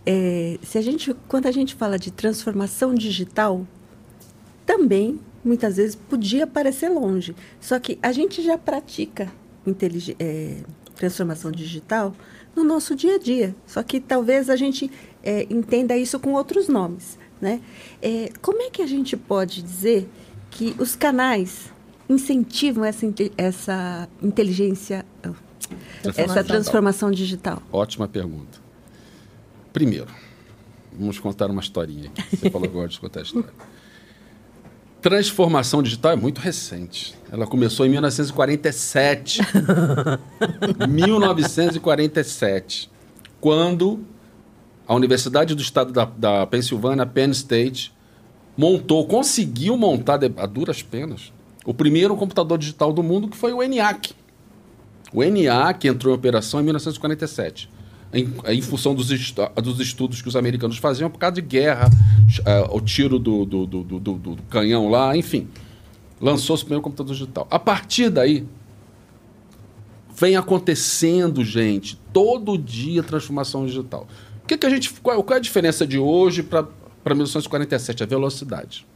[0.04, 3.66] É, se a gente, quando a gente fala de transformação digital,
[4.64, 7.36] também muitas vezes podia parecer longe.
[7.60, 9.30] Só que a gente já pratica
[10.18, 10.58] é,
[10.94, 12.14] transformação digital
[12.54, 13.54] no nosso dia a dia.
[13.66, 14.90] Só que talvez a gente
[15.22, 17.18] é, entenda isso com outros nomes.
[17.40, 17.60] Né?
[18.00, 20.08] É, como é que a gente pode dizer
[20.50, 21.70] que os canais
[22.08, 25.04] incentivam essa, essa inteligência,
[26.16, 27.62] essa transformação digital?
[27.70, 28.58] Ótima pergunta.
[29.72, 30.06] Primeiro,
[30.98, 32.10] vamos contar uma historinha.
[32.30, 33.50] Você falou que gosta de contar a história.
[35.06, 37.14] Transformação digital é muito recente.
[37.30, 39.38] Ela começou em 1947.
[40.88, 42.90] 1947.
[43.40, 44.00] Quando
[44.84, 47.94] a Universidade do Estado da, da Pensilvânia, Penn State,
[48.56, 51.32] montou, conseguiu montar a duras penas
[51.64, 54.12] o primeiro computador digital do mundo, que foi o ENIAC.
[55.12, 57.70] O ENIAC entrou em operação em 1947,
[58.12, 62.76] em, em função dos, dos, estudos que os americanos faziam por causa de guerra, uh,
[62.76, 65.48] o tiro do, do, do, do, canhão lá, enfim.
[66.20, 67.46] Lançou-se o primeiro computador digital.
[67.50, 68.46] A partir daí,
[70.18, 74.06] vem acontecendo, gente, todo dia transformação digital.
[74.42, 76.64] O que, que a gente, qual, qual é a diferença de hoje para
[77.04, 78.02] 1947?
[78.02, 78.86] A velocidade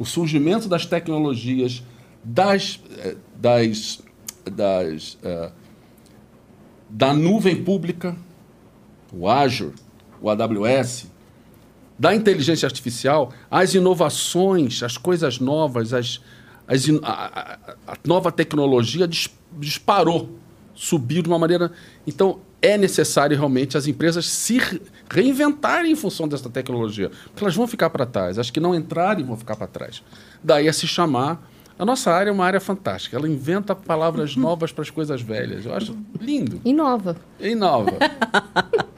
[0.00, 1.82] o surgimento das tecnologias,
[2.24, 4.00] das, eh, das,
[4.50, 5.52] das uh,
[6.90, 8.16] da nuvem pública,
[9.12, 9.74] o Azure,
[10.20, 11.06] o AWS,
[11.98, 16.20] da inteligência artificial, as inovações, as coisas novas, as,
[16.66, 19.08] as, a, a, a nova tecnologia
[19.58, 20.38] disparou,
[20.74, 21.70] subiu de uma maneira.
[22.06, 24.58] Então, é necessário realmente as empresas se
[25.10, 28.38] reinventarem em função dessa tecnologia, porque elas vão ficar para trás.
[28.38, 30.02] As que não entrarem vão ficar para trás.
[30.42, 31.49] Daí a se chamar.
[31.80, 33.16] A nossa área é uma área fantástica.
[33.16, 35.64] Ela inventa palavras novas para as coisas velhas.
[35.64, 36.60] Eu acho lindo.
[36.62, 37.16] Inova.
[37.40, 37.96] Inova.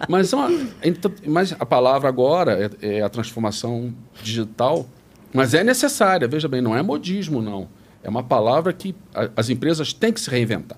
[0.08, 0.50] mas, uma,
[0.82, 4.84] então, mas a palavra agora é, é a transformação digital,
[5.32, 6.26] mas é necessária.
[6.26, 7.68] Veja bem, não é modismo, não.
[8.02, 10.76] É uma palavra que a, as empresas têm que se reinventar.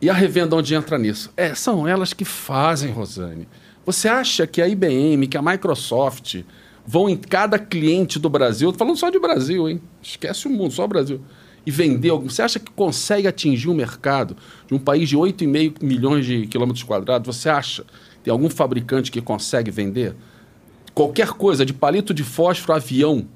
[0.00, 1.30] E a revenda onde entra nisso?
[1.36, 3.46] É, são elas que fazem, Rosane.
[3.84, 6.42] Você acha que a IBM, que a Microsoft
[6.86, 9.80] vão em cada cliente do Brasil, falando só de Brasil, hein?
[10.02, 11.20] Esquece o mundo, só o Brasil.
[11.64, 12.28] E vender algum.
[12.28, 14.36] Você acha que consegue atingir um mercado
[14.68, 17.36] de um país de 8,5 milhões de quilômetros quadrados?
[17.36, 17.84] Você acha?
[18.22, 20.14] Tem algum fabricante que consegue vender?
[20.94, 23.26] Qualquer coisa, de palito de fósforo, avião,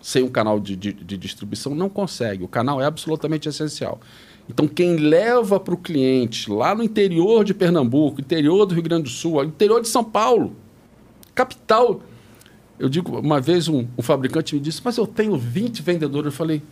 [0.00, 2.42] sem um canal de, de, de distribuição, não consegue.
[2.42, 4.00] O canal é absolutamente essencial.
[4.48, 9.04] Então, quem leva para o cliente lá no interior de Pernambuco, interior do Rio Grande
[9.04, 10.56] do Sul, interior de São Paulo,
[11.34, 12.00] capital.
[12.80, 16.26] Eu digo, uma vez um, um fabricante me disse, mas eu tenho 20 vendedores.
[16.26, 16.62] Eu falei,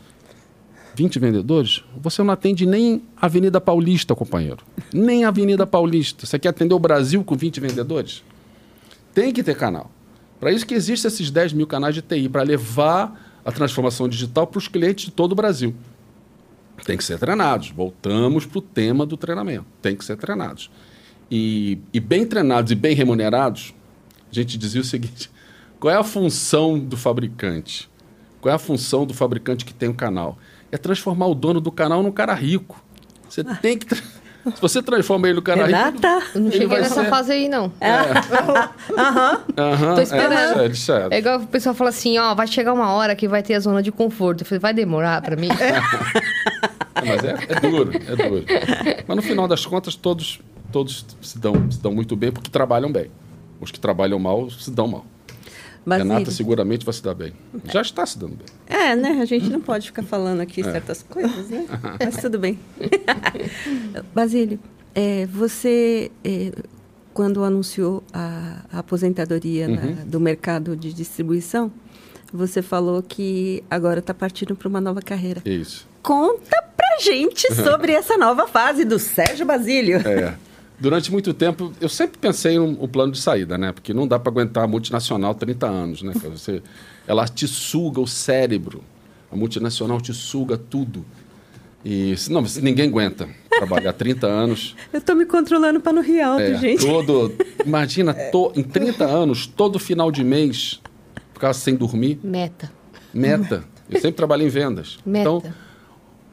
[0.95, 1.85] 20 vendedores?
[2.01, 4.65] Você não atende nem Avenida Paulista, companheiro.
[4.91, 6.25] Nem Avenida Paulista.
[6.25, 8.25] Você quer atender o Brasil com 20 vendedores?
[9.13, 9.91] Tem que ter canal.
[10.41, 14.47] Para isso que existem esses 10 mil canais de TI, para levar a transformação digital
[14.47, 15.75] para os clientes de todo o Brasil.
[16.87, 17.71] Tem que ser treinados.
[17.71, 19.67] Voltamos para o tema do treinamento.
[19.83, 20.71] Tem que ser treinados.
[21.31, 23.75] E, e bem treinados e bem remunerados,
[24.33, 25.31] a gente dizia o seguinte:
[25.81, 27.89] qual é a função do fabricante?
[28.41, 30.39] Qual é a função do fabricante que tem o um canal?
[30.71, 32.83] É transformar o dono do canal num cara rico.
[33.29, 33.55] Você ah.
[33.57, 33.95] tem que.
[33.95, 36.21] Se você transforma ele no cara Renata?
[36.21, 36.39] rico.
[36.39, 37.11] Não cheguei nessa ser...
[37.11, 37.73] fase aí, não.
[37.81, 37.91] É.
[38.99, 39.45] Aham.
[39.57, 39.95] Aham.
[39.95, 40.61] Tô esperando.
[40.61, 43.43] É, é, é, igual o pessoal fala assim: ó, vai chegar uma hora que vai
[43.43, 44.43] ter a zona de conforto.
[44.43, 45.49] Eu falei, vai demorar para mim?
[47.07, 48.45] Mas é, é duro, é duro.
[49.07, 50.41] Mas no final das contas, todos,
[50.73, 53.11] todos se, dão, se dão muito bem porque trabalham bem.
[53.61, 55.05] Os que trabalham mal se dão mal.
[55.89, 56.13] Basílio.
[56.13, 57.33] Renata seguramente vai se dar bem.
[57.65, 58.47] Já está se dando bem.
[58.67, 59.21] É, né?
[59.21, 60.65] A gente não pode ficar falando aqui é.
[60.65, 61.67] certas coisas, né?
[62.05, 62.59] Mas tudo bem.
[64.15, 64.59] Basílio,
[64.95, 66.53] é, você, é,
[67.13, 69.75] quando anunciou a, a aposentadoria uhum.
[69.75, 71.73] na, do mercado de distribuição,
[72.33, 75.41] você falou que agora está partindo para uma nova carreira.
[75.45, 75.89] Isso.
[76.03, 79.99] Conta pra gente sobre essa nova fase do Sérgio Basílio.
[79.99, 80.37] É.
[80.81, 83.73] Durante muito tempo, eu sempre pensei no, plano de saída, né?
[83.73, 86.13] Porque não dá para aguentar a multinacional 30 anos, né?
[86.31, 86.63] Você,
[87.07, 88.83] ela te suga o cérebro.
[89.31, 91.05] A multinacional te suga tudo.
[91.85, 94.77] E não, ninguém aguenta trabalhar 30 anos.
[94.93, 96.87] Eu estou me controlando para no rir alto, é, gente.
[96.87, 97.33] Todo,
[97.67, 100.81] imagina, to, em 30 anos, todo final de mês,
[101.35, 102.21] ficar sem dormir.
[102.23, 102.71] Meta.
[103.13, 103.65] Meta.
[103.91, 104.99] Eu sempre trabalhei em vendas.
[105.05, 105.29] Meta.
[105.29, 105.43] Então,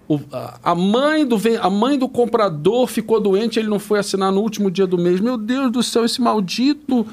[0.08, 0.20] o,
[0.63, 4.70] a, mãe do, a mãe do comprador ficou doente, ele não foi assinar no último
[4.70, 5.20] dia do mês.
[5.20, 7.08] Meu Deus do céu, esse maldito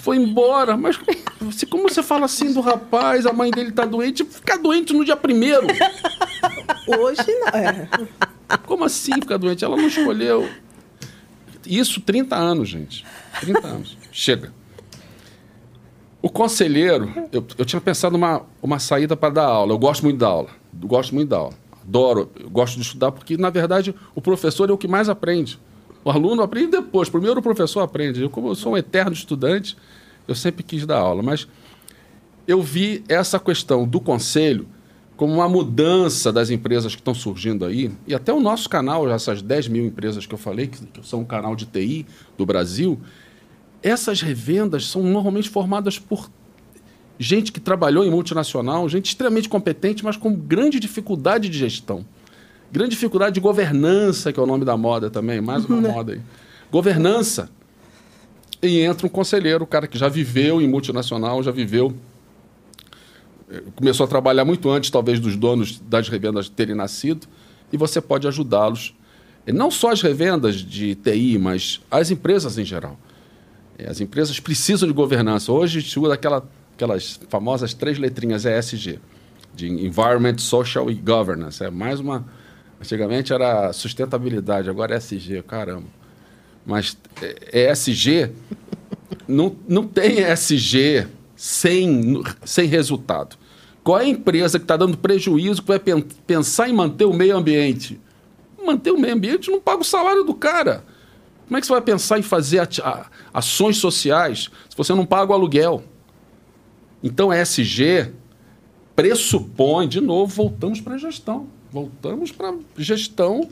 [0.00, 0.74] foi embora.
[0.76, 0.98] Mas
[1.38, 5.04] você, como você fala assim do rapaz, a mãe dele está doente, ficar doente no
[5.04, 5.66] dia primeiro?
[6.88, 7.48] Hoje não.
[7.48, 7.88] É.
[8.64, 9.62] Como assim ficar doente?
[9.62, 10.48] Ela não escolheu.
[11.66, 13.04] Isso 30 anos, gente.
[13.40, 13.98] 30 anos.
[14.10, 14.54] Chega.
[16.22, 19.72] O conselheiro, eu, eu tinha pensado uma, uma saída para dar aula.
[19.74, 20.48] Eu gosto muito da aula.
[20.80, 24.72] Eu gosto muito da aula adoro, gosto de estudar, porque, na verdade, o professor é
[24.72, 25.58] o que mais aprende.
[26.04, 28.22] O aluno aprende depois, primeiro o professor aprende.
[28.22, 29.76] Eu, como eu sou um eterno estudante,
[30.26, 31.48] eu sempre quis dar aula, mas
[32.46, 34.68] eu vi essa questão do conselho
[35.16, 39.42] como uma mudança das empresas que estão surgindo aí, e até o nosso canal, essas
[39.42, 43.00] 10 mil empresas que eu falei, que, que são um canal de TI do Brasil,
[43.82, 46.30] essas revendas são normalmente formadas por
[47.18, 52.04] gente que trabalhou em multinacional, gente extremamente competente, mas com grande dificuldade de gestão.
[52.70, 55.88] Grande dificuldade de governança, que é o nome da moda também, mais uma né?
[55.88, 56.20] moda aí.
[56.70, 57.50] Governança.
[58.62, 61.94] e entra um conselheiro, o cara que já viveu em multinacional, já viveu.
[63.50, 67.26] eh, Começou a trabalhar muito antes, talvez, dos donos das revendas terem nascido,
[67.72, 68.94] e você pode ajudá-los.
[69.46, 72.98] Não só as revendas de TI, mas as empresas em geral.
[73.78, 75.50] Eh, As empresas precisam de governança.
[75.52, 76.46] Hoje, usa aquela,
[76.78, 79.00] aquelas famosas três letrinhas ESG,
[79.52, 81.62] de Environment, Social e Governance.
[81.62, 82.24] É mais uma.
[82.80, 85.88] Antigamente era sustentabilidade, agora é ESG, caramba.
[86.64, 88.30] Mas é, ESG
[89.26, 93.36] não, não tem ESG sem, sem resultado.
[93.82, 97.12] Qual é a empresa que está dando prejuízo que vai pen- pensar em manter o
[97.12, 98.00] meio ambiente?
[98.64, 100.84] Manter o meio ambiente não paga o salário do cara.
[101.48, 102.60] Como é que você vai pensar em fazer
[103.34, 105.82] ações sociais se você não paga o aluguel?
[107.02, 108.12] Então, ESG
[108.94, 111.46] pressupõe, de novo, voltamos para a gestão.
[111.70, 113.48] Voltamos para a gestão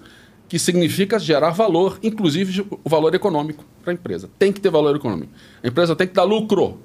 [0.48, 4.28] que significa gerar valor, inclusive o valor econômico para a empresa.
[4.38, 5.32] Tem que ter valor econômico.
[5.62, 6.80] A empresa tem que dar lucro.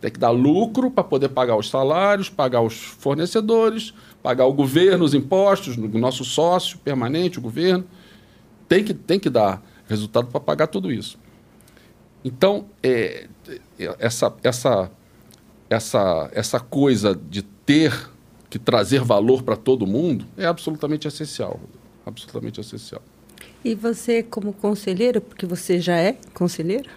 [0.00, 5.04] Tem que dar lucro para poder pagar os salários, pagar os fornecedores, pagar o governo,
[5.04, 7.84] os impostos, o nosso sócio permanente, o governo.
[8.68, 11.18] Tem que, tem que dar resultado para pagar tudo isso.
[12.24, 13.28] Então, é,
[13.78, 14.90] é, essa, essa,
[15.74, 18.10] essa, essa coisa de ter
[18.48, 21.60] que trazer valor para todo mundo é absolutamente essencial.
[22.06, 23.02] Absolutamente essencial.
[23.64, 26.88] E você, como conselheiro, porque você já é conselheiro,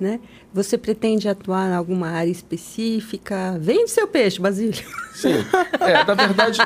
[0.00, 0.20] né?
[0.54, 3.58] Você pretende atuar em alguma área específica?
[3.60, 4.82] Vende seu peixe, Basílio.
[5.14, 5.34] Sim.
[5.80, 6.58] É, na verdade,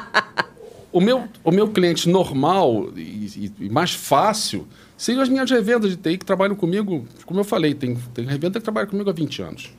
[0.93, 5.97] o meu, o meu cliente normal e, e- mais fácil seriam as minhas revendas de
[5.97, 9.43] TI que trabalham comigo, como eu falei, tem, tem revenda que trabalha comigo há 20
[9.43, 9.73] anos.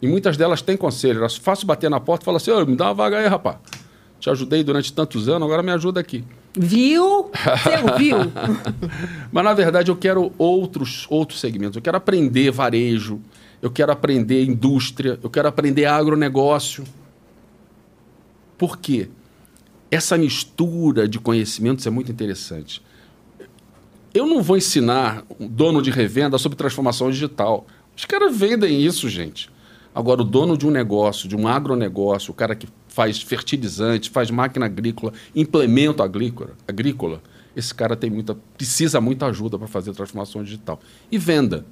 [0.00, 1.24] E muitas delas têm conselho.
[1.24, 3.56] É fácil bater na porta e falar assim, "Ô, me dá uma vaga aí, rapaz.
[4.18, 6.24] Te ajudei durante tantos anos, agora me ajuda aqui.
[6.54, 7.30] Viu?
[7.32, 8.16] Você ouviu?
[9.32, 11.76] Mas, na verdade, eu quero outros, outros segmentos.
[11.76, 13.20] Eu quero aprender varejo,
[13.62, 16.84] eu quero aprender indústria, eu quero aprender agronegócio.
[18.58, 19.08] Por quê?
[19.90, 22.82] Essa mistura de conhecimentos é muito interessante.
[24.12, 27.66] Eu não vou ensinar um dono de revenda sobre transformação digital.
[27.96, 29.48] Os caras vendem isso, gente.
[30.00, 34.30] Agora, o dono de um negócio, de um agronegócio, o cara que faz fertilizante, faz
[34.30, 37.22] máquina agrícola, implemento agrícola, agrícola
[37.54, 40.80] esse cara tem muita, precisa muita ajuda para fazer transformação digital.
[41.10, 41.66] E venda.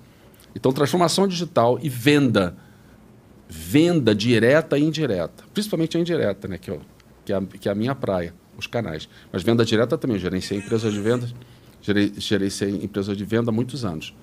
[0.54, 2.56] Então, transformação digital e venda.
[3.48, 5.44] Venda direta e indireta.
[5.54, 6.58] Principalmente a indireta, né?
[6.58, 6.80] que, é, o-
[7.24, 9.08] que, é a, que é a minha praia, os canais.
[9.32, 10.16] Mas venda direta também.
[10.16, 11.34] Eu gerenciei empresas de vendas,
[11.80, 14.14] gerei, gerenciei empresas de venda há muitos anos.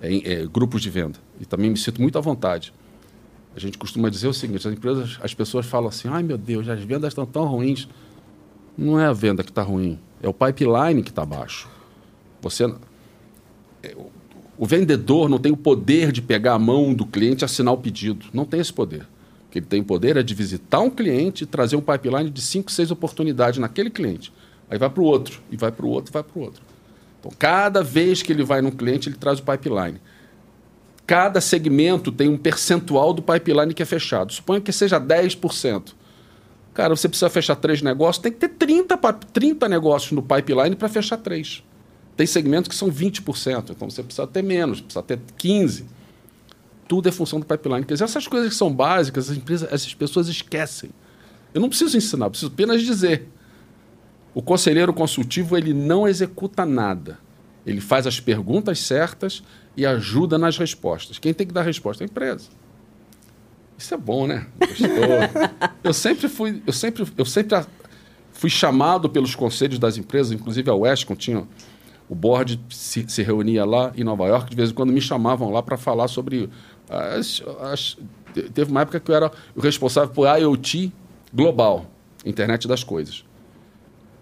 [0.00, 1.18] É, é, grupos de venda.
[1.40, 2.72] E também me sinto muito à vontade.
[3.56, 6.68] A gente costuma dizer o seguinte: as empresas, as pessoas falam assim, ai meu Deus,
[6.68, 7.88] as vendas estão tão ruins.
[8.76, 11.68] Não é a venda que está ruim, é o pipeline que está baixo.
[12.42, 12.64] Você,
[13.82, 13.96] é,
[14.58, 17.78] o- vendedor não tem o poder de pegar a mão do cliente e assinar o
[17.78, 18.26] pedido.
[18.32, 19.02] Não tem esse poder.
[19.46, 22.42] O que ele tem poder é de visitar um cliente e trazer um pipeline de
[22.42, 24.32] cinco, seis oportunidades naquele cliente.
[24.68, 26.62] Aí vai para o outro, e vai para o outro, e vai para o outro.
[27.20, 30.00] Então, cada vez que ele vai num cliente, ele traz o pipeline.
[31.06, 34.32] Cada segmento tem um percentual do pipeline que é fechado.
[34.32, 35.94] Suponha que seja 10%.
[36.72, 40.74] Cara, você precisa fechar três negócios, tem que ter 30, pa- 30 negócios no pipeline
[40.74, 41.62] para fechar três.
[42.16, 45.84] Tem segmentos que são 20%, então você precisa ter menos, precisa ter 15%.
[46.88, 47.84] Tudo é função do pipeline.
[47.84, 50.90] Quer dizer, essas coisas que são básicas, as empresas, essas pessoas esquecem.
[51.54, 53.28] Eu não preciso ensinar, preciso apenas dizer.
[54.34, 57.18] O conselheiro consultivo ele não executa nada.
[57.64, 59.42] Ele faz as perguntas certas
[59.76, 61.18] e ajuda nas respostas.
[61.18, 62.48] Quem tem que dar a resposta é a empresa.
[63.76, 64.46] Isso é bom, né?
[64.58, 64.88] Gostou?
[65.82, 67.66] eu sempre fui, eu sempre, eu sempre a-
[68.32, 71.46] fui chamado pelos conselhos das empresas, inclusive a Westcom tinha
[72.08, 75.50] o board se, se reunia lá em Nova York, de vez em quando me chamavam
[75.50, 76.48] lá para falar sobre
[76.88, 77.96] as, as-
[78.32, 80.92] te- teve uma época que eu era o responsável por IoT
[81.32, 81.86] global,
[82.24, 83.24] internet das coisas.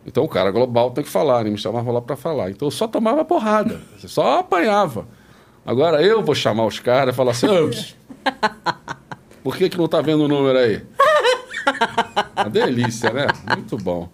[0.06, 1.50] Então o cara global tem que falar, né?
[1.50, 2.50] me chamavam lá para falar.
[2.50, 5.06] Então eu só tomava porrada, só apanhava.
[5.64, 7.70] Agora eu vou chamar os caras e falar assim, "Ô,
[9.42, 10.82] por que, que não tá vendo o número aí?
[12.36, 13.26] Uma delícia, né?
[13.56, 14.08] Muito bom.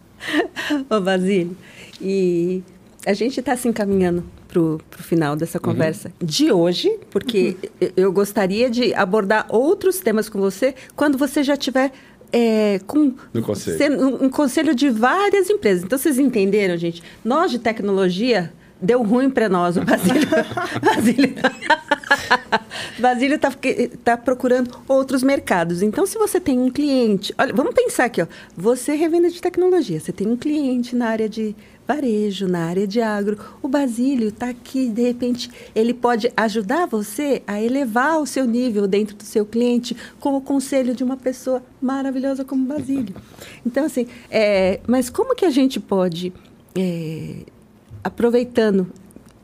[0.90, 1.56] Ô, Basílio,
[2.00, 2.62] e
[3.06, 8.12] a gente está se encaminhando para o final dessa conversa de hoje, porque eu- eu
[8.12, 11.92] gostaria de abordar outros temas com você quando você já tiver
[12.30, 13.98] é, com No conselho.
[14.06, 15.82] um, um conselho de várias empresas.
[15.82, 17.02] Então, vocês entenderam, gente?
[17.24, 20.28] Nós de tecnologia deu ruim para nós, o Basílio.
[20.82, 21.34] Basílio
[22.98, 23.50] Basílio está
[24.04, 25.82] tá procurando outros mercados.
[25.82, 27.34] Então, se você tem um cliente...
[27.38, 28.26] Olha, vamos pensar aqui, ó.
[28.56, 30.00] Você revenda de tecnologia.
[30.00, 31.54] Você tem um cliente na área de
[31.86, 33.38] varejo, na área de agro.
[33.62, 38.86] O Basílio está aqui, de repente, ele pode ajudar você a elevar o seu nível
[38.86, 43.14] dentro do seu cliente com o conselho de uma pessoa maravilhosa como o Basílio.
[43.64, 46.32] Então, assim, é, mas como que a gente pode,
[46.74, 47.42] é,
[48.02, 48.86] aproveitando,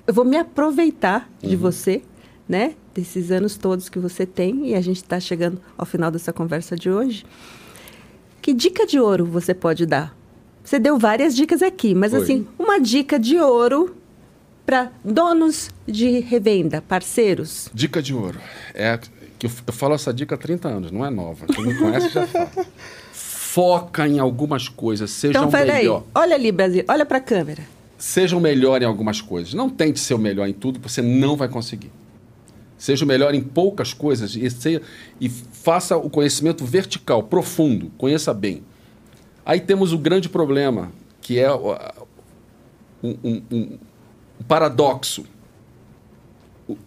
[0.07, 2.03] eu vou me aproveitar de você,
[2.49, 2.75] né?
[2.95, 6.77] Desses anos todos que você tem, e a gente está chegando ao final dessa conversa
[6.77, 7.25] de hoje.
[8.41, 10.15] Que dica de ouro você pode dar?
[10.63, 12.23] Você deu várias dicas aqui, mas Foi.
[12.23, 13.97] assim, uma dica de ouro
[14.65, 17.69] para donos de revenda, parceiros.
[17.75, 18.39] Dica de ouro.
[18.73, 18.99] É
[19.39, 21.47] que eu, eu falo essa dica há 30 anos, não é nova.
[21.47, 22.51] Quem me conhece já fala.
[23.13, 26.03] Foca em algumas coisas, seja Então, peraí, melhor.
[26.15, 27.63] olha ali, Brasil, olha para a câmera.
[28.07, 29.55] Seja o melhor em algumas coisas.
[29.55, 31.91] Não tente ser o melhor em tudo, você não vai conseguir.
[32.77, 34.83] Seja o melhor em poucas coisas e, seja-
[35.19, 38.63] e faça o conhecimento vertical, profundo, conheça bem.
[39.43, 40.93] Aí temos o grande problema,
[41.23, 43.79] que é um, um- um-
[44.47, 45.25] paradoxo.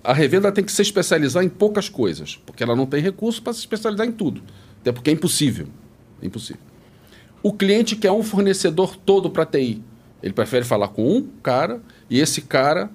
[0.04, 3.54] A revenda tem que se especializar em poucas coisas, porque ela não tem recurso para
[3.54, 4.44] se especializar em tudo.
[4.82, 5.68] Até porque é impossível.
[6.22, 6.62] É impossível.
[7.42, 9.82] O cliente quer um fornecedor todo para TI.
[10.22, 12.90] Ele prefere falar com um cara e esse cara.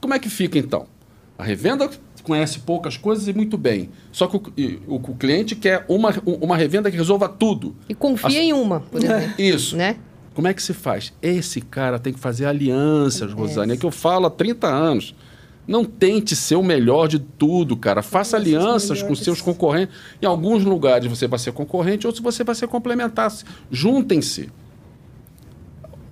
[0.00, 0.86] Como é que fica então?
[1.38, 1.88] A revenda
[2.22, 3.90] conhece poucas coisas e muito bem.
[4.10, 4.42] Só que o,
[4.88, 7.76] o- o cliente quer uma, uma revenda que resolva tudo.
[7.88, 9.34] E confia em uma, por exemplo.
[9.38, 9.76] Isso.
[9.76, 9.96] né?
[10.34, 11.12] Como é que se faz?
[11.22, 13.72] Esse cara tem que fazer alianças, Rosane.
[13.72, 15.14] É que eu falo há 30 anos.
[15.68, 18.02] Não tente ser o melhor de tudo, cara.
[18.02, 19.94] Faça alianças com seus concorrentes.
[20.22, 23.32] Em alguns lugares você vai ser concorrente, outros você vai ser complementar.
[23.70, 24.48] Juntem-se.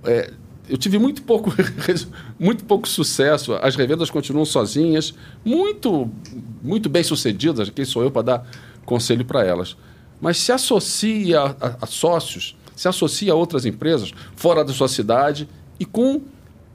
[0.05, 0.31] É,
[0.67, 1.53] eu tive muito pouco,
[2.39, 3.53] muito pouco sucesso.
[3.55, 6.09] As revendas continuam sozinhas, muito,
[6.63, 7.69] muito bem sucedidas.
[7.69, 8.47] Quem sou eu para dar
[8.85, 9.75] conselho para elas?
[10.19, 14.87] Mas se associe a, a- a sócios, se associe a outras empresas fora da sua
[14.87, 15.47] cidade
[15.79, 16.21] e com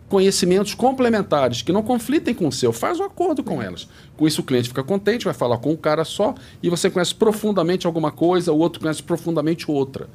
[0.08, 2.72] conhecimentos complementares que não conflitem com o seu.
[2.72, 3.88] Faz um acordo com elas.
[4.16, 7.14] Com isso o cliente fica contente, vai falar com um cara só e você conhece
[7.14, 10.08] profundamente alguma coisa, o outro conhece profundamente outra.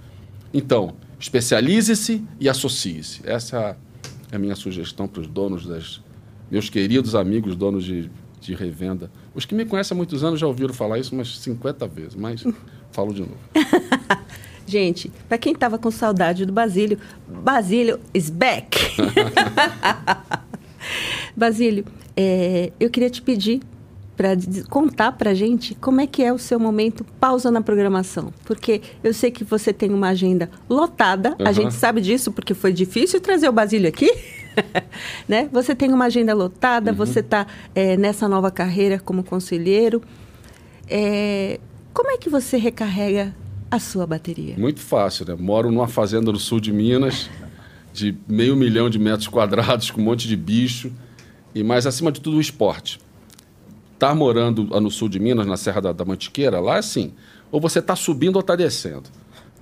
[0.53, 3.21] Então, especialize-se e associe-se.
[3.25, 3.77] Essa
[4.31, 6.03] é a minha sugestão para os donos das.
[6.49, 8.09] Meus queridos amigos donos de,
[8.39, 9.09] de revenda.
[9.33, 12.43] Os que me conhecem há muitos anos já ouviram falar isso umas 50 vezes, mas
[12.91, 13.37] falo de novo.
[14.67, 16.97] Gente, para quem estava com saudade do Basílio,
[17.27, 18.77] Basílio is back.
[21.37, 21.85] Basílio,
[22.17, 23.61] é, eu queria te pedir
[24.15, 24.29] para
[24.69, 28.33] contar para gente como é que é o seu momento pausa na programação.
[28.45, 31.53] Porque eu sei que você tem uma agenda lotada, a Aham.
[31.53, 34.09] gente sabe disso porque foi difícil trazer o Basílio aqui.
[35.27, 35.49] né?
[35.51, 37.45] Você tem uma agenda lotada, você está
[37.97, 40.01] nessa nova carreira como conselheiro.
[40.87, 41.59] É,
[41.93, 43.35] como é que você recarrega
[43.69, 44.55] a sua bateria?
[44.57, 45.35] Muito fácil, né?
[45.37, 47.29] Moro numa fazenda no sul de Minas,
[47.91, 50.91] de meio milhão de metros quadrados, com um monte de bicho,
[51.53, 52.99] e mais acima de tudo o esporte.
[53.95, 57.13] Estar morando lá no sul de Minas, na Serra da, da Mantiqueira, lá é assim,
[57.51, 59.03] ou você está subindo ou está descendo.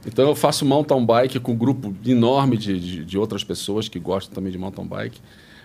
[0.06, 4.00] Então eu faço mountain bike com um grupo enorme de, de, de outras pessoas que
[4.00, 5.22] gostam também de mountain bike.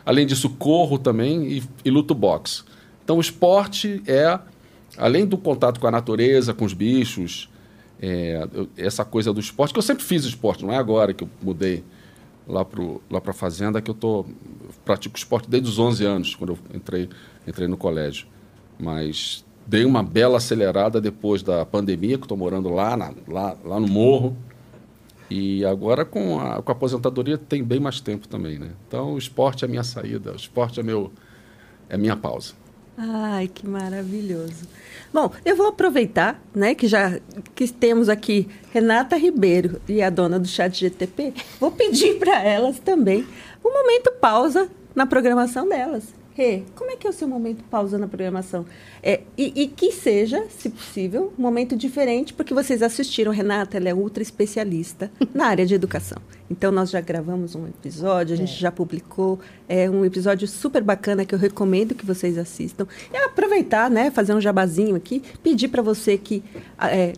[0.07, 2.63] Além disso, corro também e, e luto boxe.
[3.03, 4.39] Então o esporte é,
[4.97, 7.49] além do contato com a natureza, com os bichos,
[8.01, 11.25] é, eu- essa coisa do esporte, que eu sempre fiz esporte, não é agora que
[11.25, 11.83] eu mudei
[12.47, 16.35] lá para lá a fazenda, que eu, tô, eu pratico esporte desde os 11 anos,
[16.35, 17.09] quando eu entrei,
[17.47, 18.27] entrei no colégio.
[18.79, 23.81] Mas dei uma bela acelerada depois da pandemia, que estou morando lá, na- lá, lá
[23.81, 24.37] no morro.
[25.31, 28.71] E agora com a, com a aposentadoria tem bem mais tempo também, né?
[28.87, 31.13] Então o esporte é a minha saída, o esporte é, meu,
[31.89, 32.55] é minha pausa.
[32.97, 34.67] Ai, que maravilhoso.
[35.13, 37.21] Bom, eu vou aproveitar, né, que já
[37.55, 42.79] que temos aqui Renata Ribeiro e a dona do Chat GTP, vou pedir para elas
[42.81, 43.25] também
[43.65, 46.05] um momento pausa na programação delas.
[46.39, 48.65] Rê, como é que é o seu momento pausa na programação?
[49.03, 53.89] É, e, e que seja, se possível, um momento diferente, porque vocês assistiram, Renata, ela
[53.89, 56.19] é ultra especialista na área de educação.
[56.49, 61.25] Então, nós já gravamos um episódio, a gente já publicou, é um episódio super bacana
[61.25, 62.87] que eu recomendo que vocês assistam.
[63.13, 66.45] E aproveitar, né, fazer um jabazinho aqui, pedir para você que
[66.81, 67.15] é,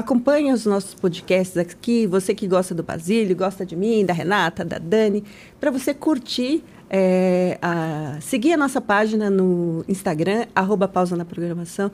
[0.00, 4.64] acompanhe os nossos podcasts aqui, você que gosta do Basílio, gosta de mim, da Renata,
[4.64, 5.22] da Dani,
[5.60, 11.90] para você curtir, é, a- seguir a nossa página no Instagram, arroba pausa na programação,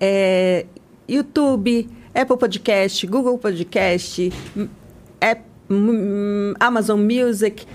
[0.00, 0.64] é,
[1.08, 4.32] YouTube, Apple Podcast, Google Podcast,
[6.60, 7.66] Amazon Music,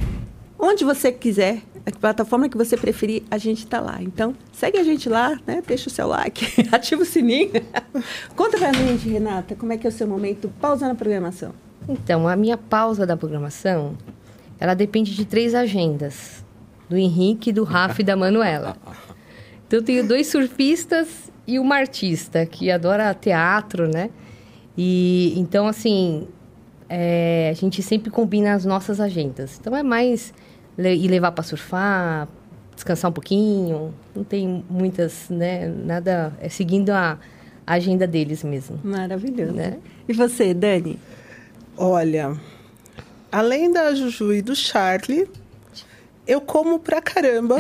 [0.58, 4.02] onde você quiser, a plataforma que você preferir, a gente está lá.
[4.02, 5.62] Então, segue a gente lá, né?
[5.66, 7.52] Deixa o seu like, ativa o sininho.
[8.36, 11.54] Conta pra gente, Renata, como é que é o seu momento pausa na programação.
[11.88, 13.98] Então, a minha pausa da programação,
[14.60, 16.44] ela depende de três agendas:
[16.90, 18.78] do Henrique, do Rafa e da Manuela.
[19.74, 24.12] Então eu tenho dois surfistas e uma artista que adora teatro, né?
[24.78, 26.28] E então assim,
[26.88, 29.58] é, a gente sempre combina as nossas agendas.
[29.60, 30.32] Então é mais
[30.78, 32.28] le ir levar para surfar,
[32.74, 33.94] descansar um pouquinho.
[34.16, 35.68] Não tem muitas, né?
[35.68, 36.34] Nada.
[36.40, 37.18] É seguindo a
[37.66, 38.80] agenda deles mesmo.
[38.84, 39.54] Maravilhoso.
[39.54, 39.78] Né?
[40.08, 41.00] E você, Dani?
[41.78, 42.38] Olha,
[43.32, 45.28] além da Juju e do Charlie,
[46.28, 47.58] eu como pra caramba.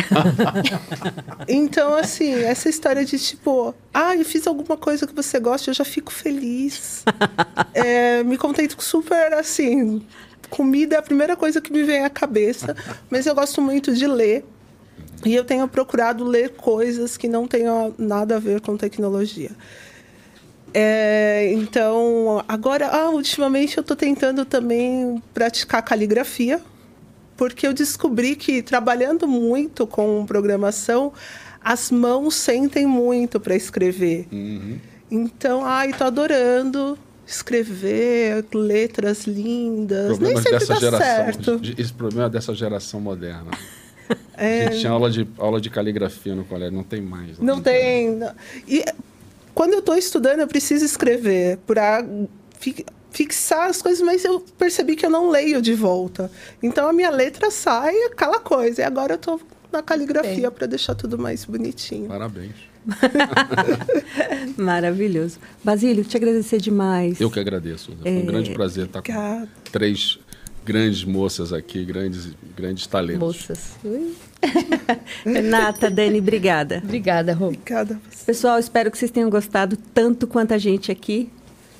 [1.47, 5.74] então, assim, essa história de tipo, ah, eu fiz alguma coisa que você gosta, eu
[5.74, 7.03] já fico feliz.
[7.74, 10.05] é, me contento super assim.
[10.54, 12.76] Comida é a primeira coisa que me vem à cabeça,
[13.10, 14.45] mas eu gosto muito de ler.
[15.26, 19.49] E eu tenho procurado ler coisas que não tenham nada a ver com tecnologia.
[20.72, 26.62] É, então, agora, ah, ultimamente eu estou tentando também praticar caligrafia,
[27.36, 31.14] porque eu descobri que trabalhando muito com programação,
[31.64, 34.28] as mãos sentem muito para escrever.
[34.32, 34.78] Uhum.
[35.10, 36.95] Então, ai, estou adorando
[37.26, 40.20] escrever letras lindas.
[40.20, 41.62] Nem sempre dessa dá geração, certo.
[41.78, 43.52] Esse problema é dessa geração moderna.
[44.36, 44.68] É...
[44.68, 47.40] A gente tinha aula de, aula de caligrafia no colégio, não tem mais.
[47.40, 48.20] Não, não tem.
[48.20, 48.30] tem.
[48.68, 48.84] E
[49.56, 52.06] quando eu estou estudando, eu preciso escrever para
[52.60, 56.32] fi fixar as coisas, mas eu percebi que eu não leio de volta.
[56.62, 58.82] Então a minha letra sai aquela coisa.
[58.82, 59.40] E agora eu estou
[59.72, 62.08] na caligrafia para deixar tudo mais bonitinho.
[62.08, 62.73] Parabéns.
[64.58, 65.40] Maravilhoso.
[65.64, 67.20] Basílio, te agradecer demais.
[67.20, 67.92] Eu que agradeço.
[68.02, 68.22] Foi um é...
[68.22, 70.20] grande prazer estar com três
[70.66, 73.20] grandes moças aqui, grandes, grandes talentos.
[73.20, 73.76] Moças.
[75.26, 76.82] Renata, Dani, obrigada.
[76.84, 77.48] Obrigada, Rô.
[77.48, 78.00] Obrigada.
[78.26, 81.30] Pessoal, espero que vocês tenham gostado tanto quanto a gente aqui.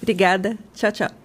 [0.01, 0.58] Obrigada.
[0.74, 1.22] Tchau, tchau.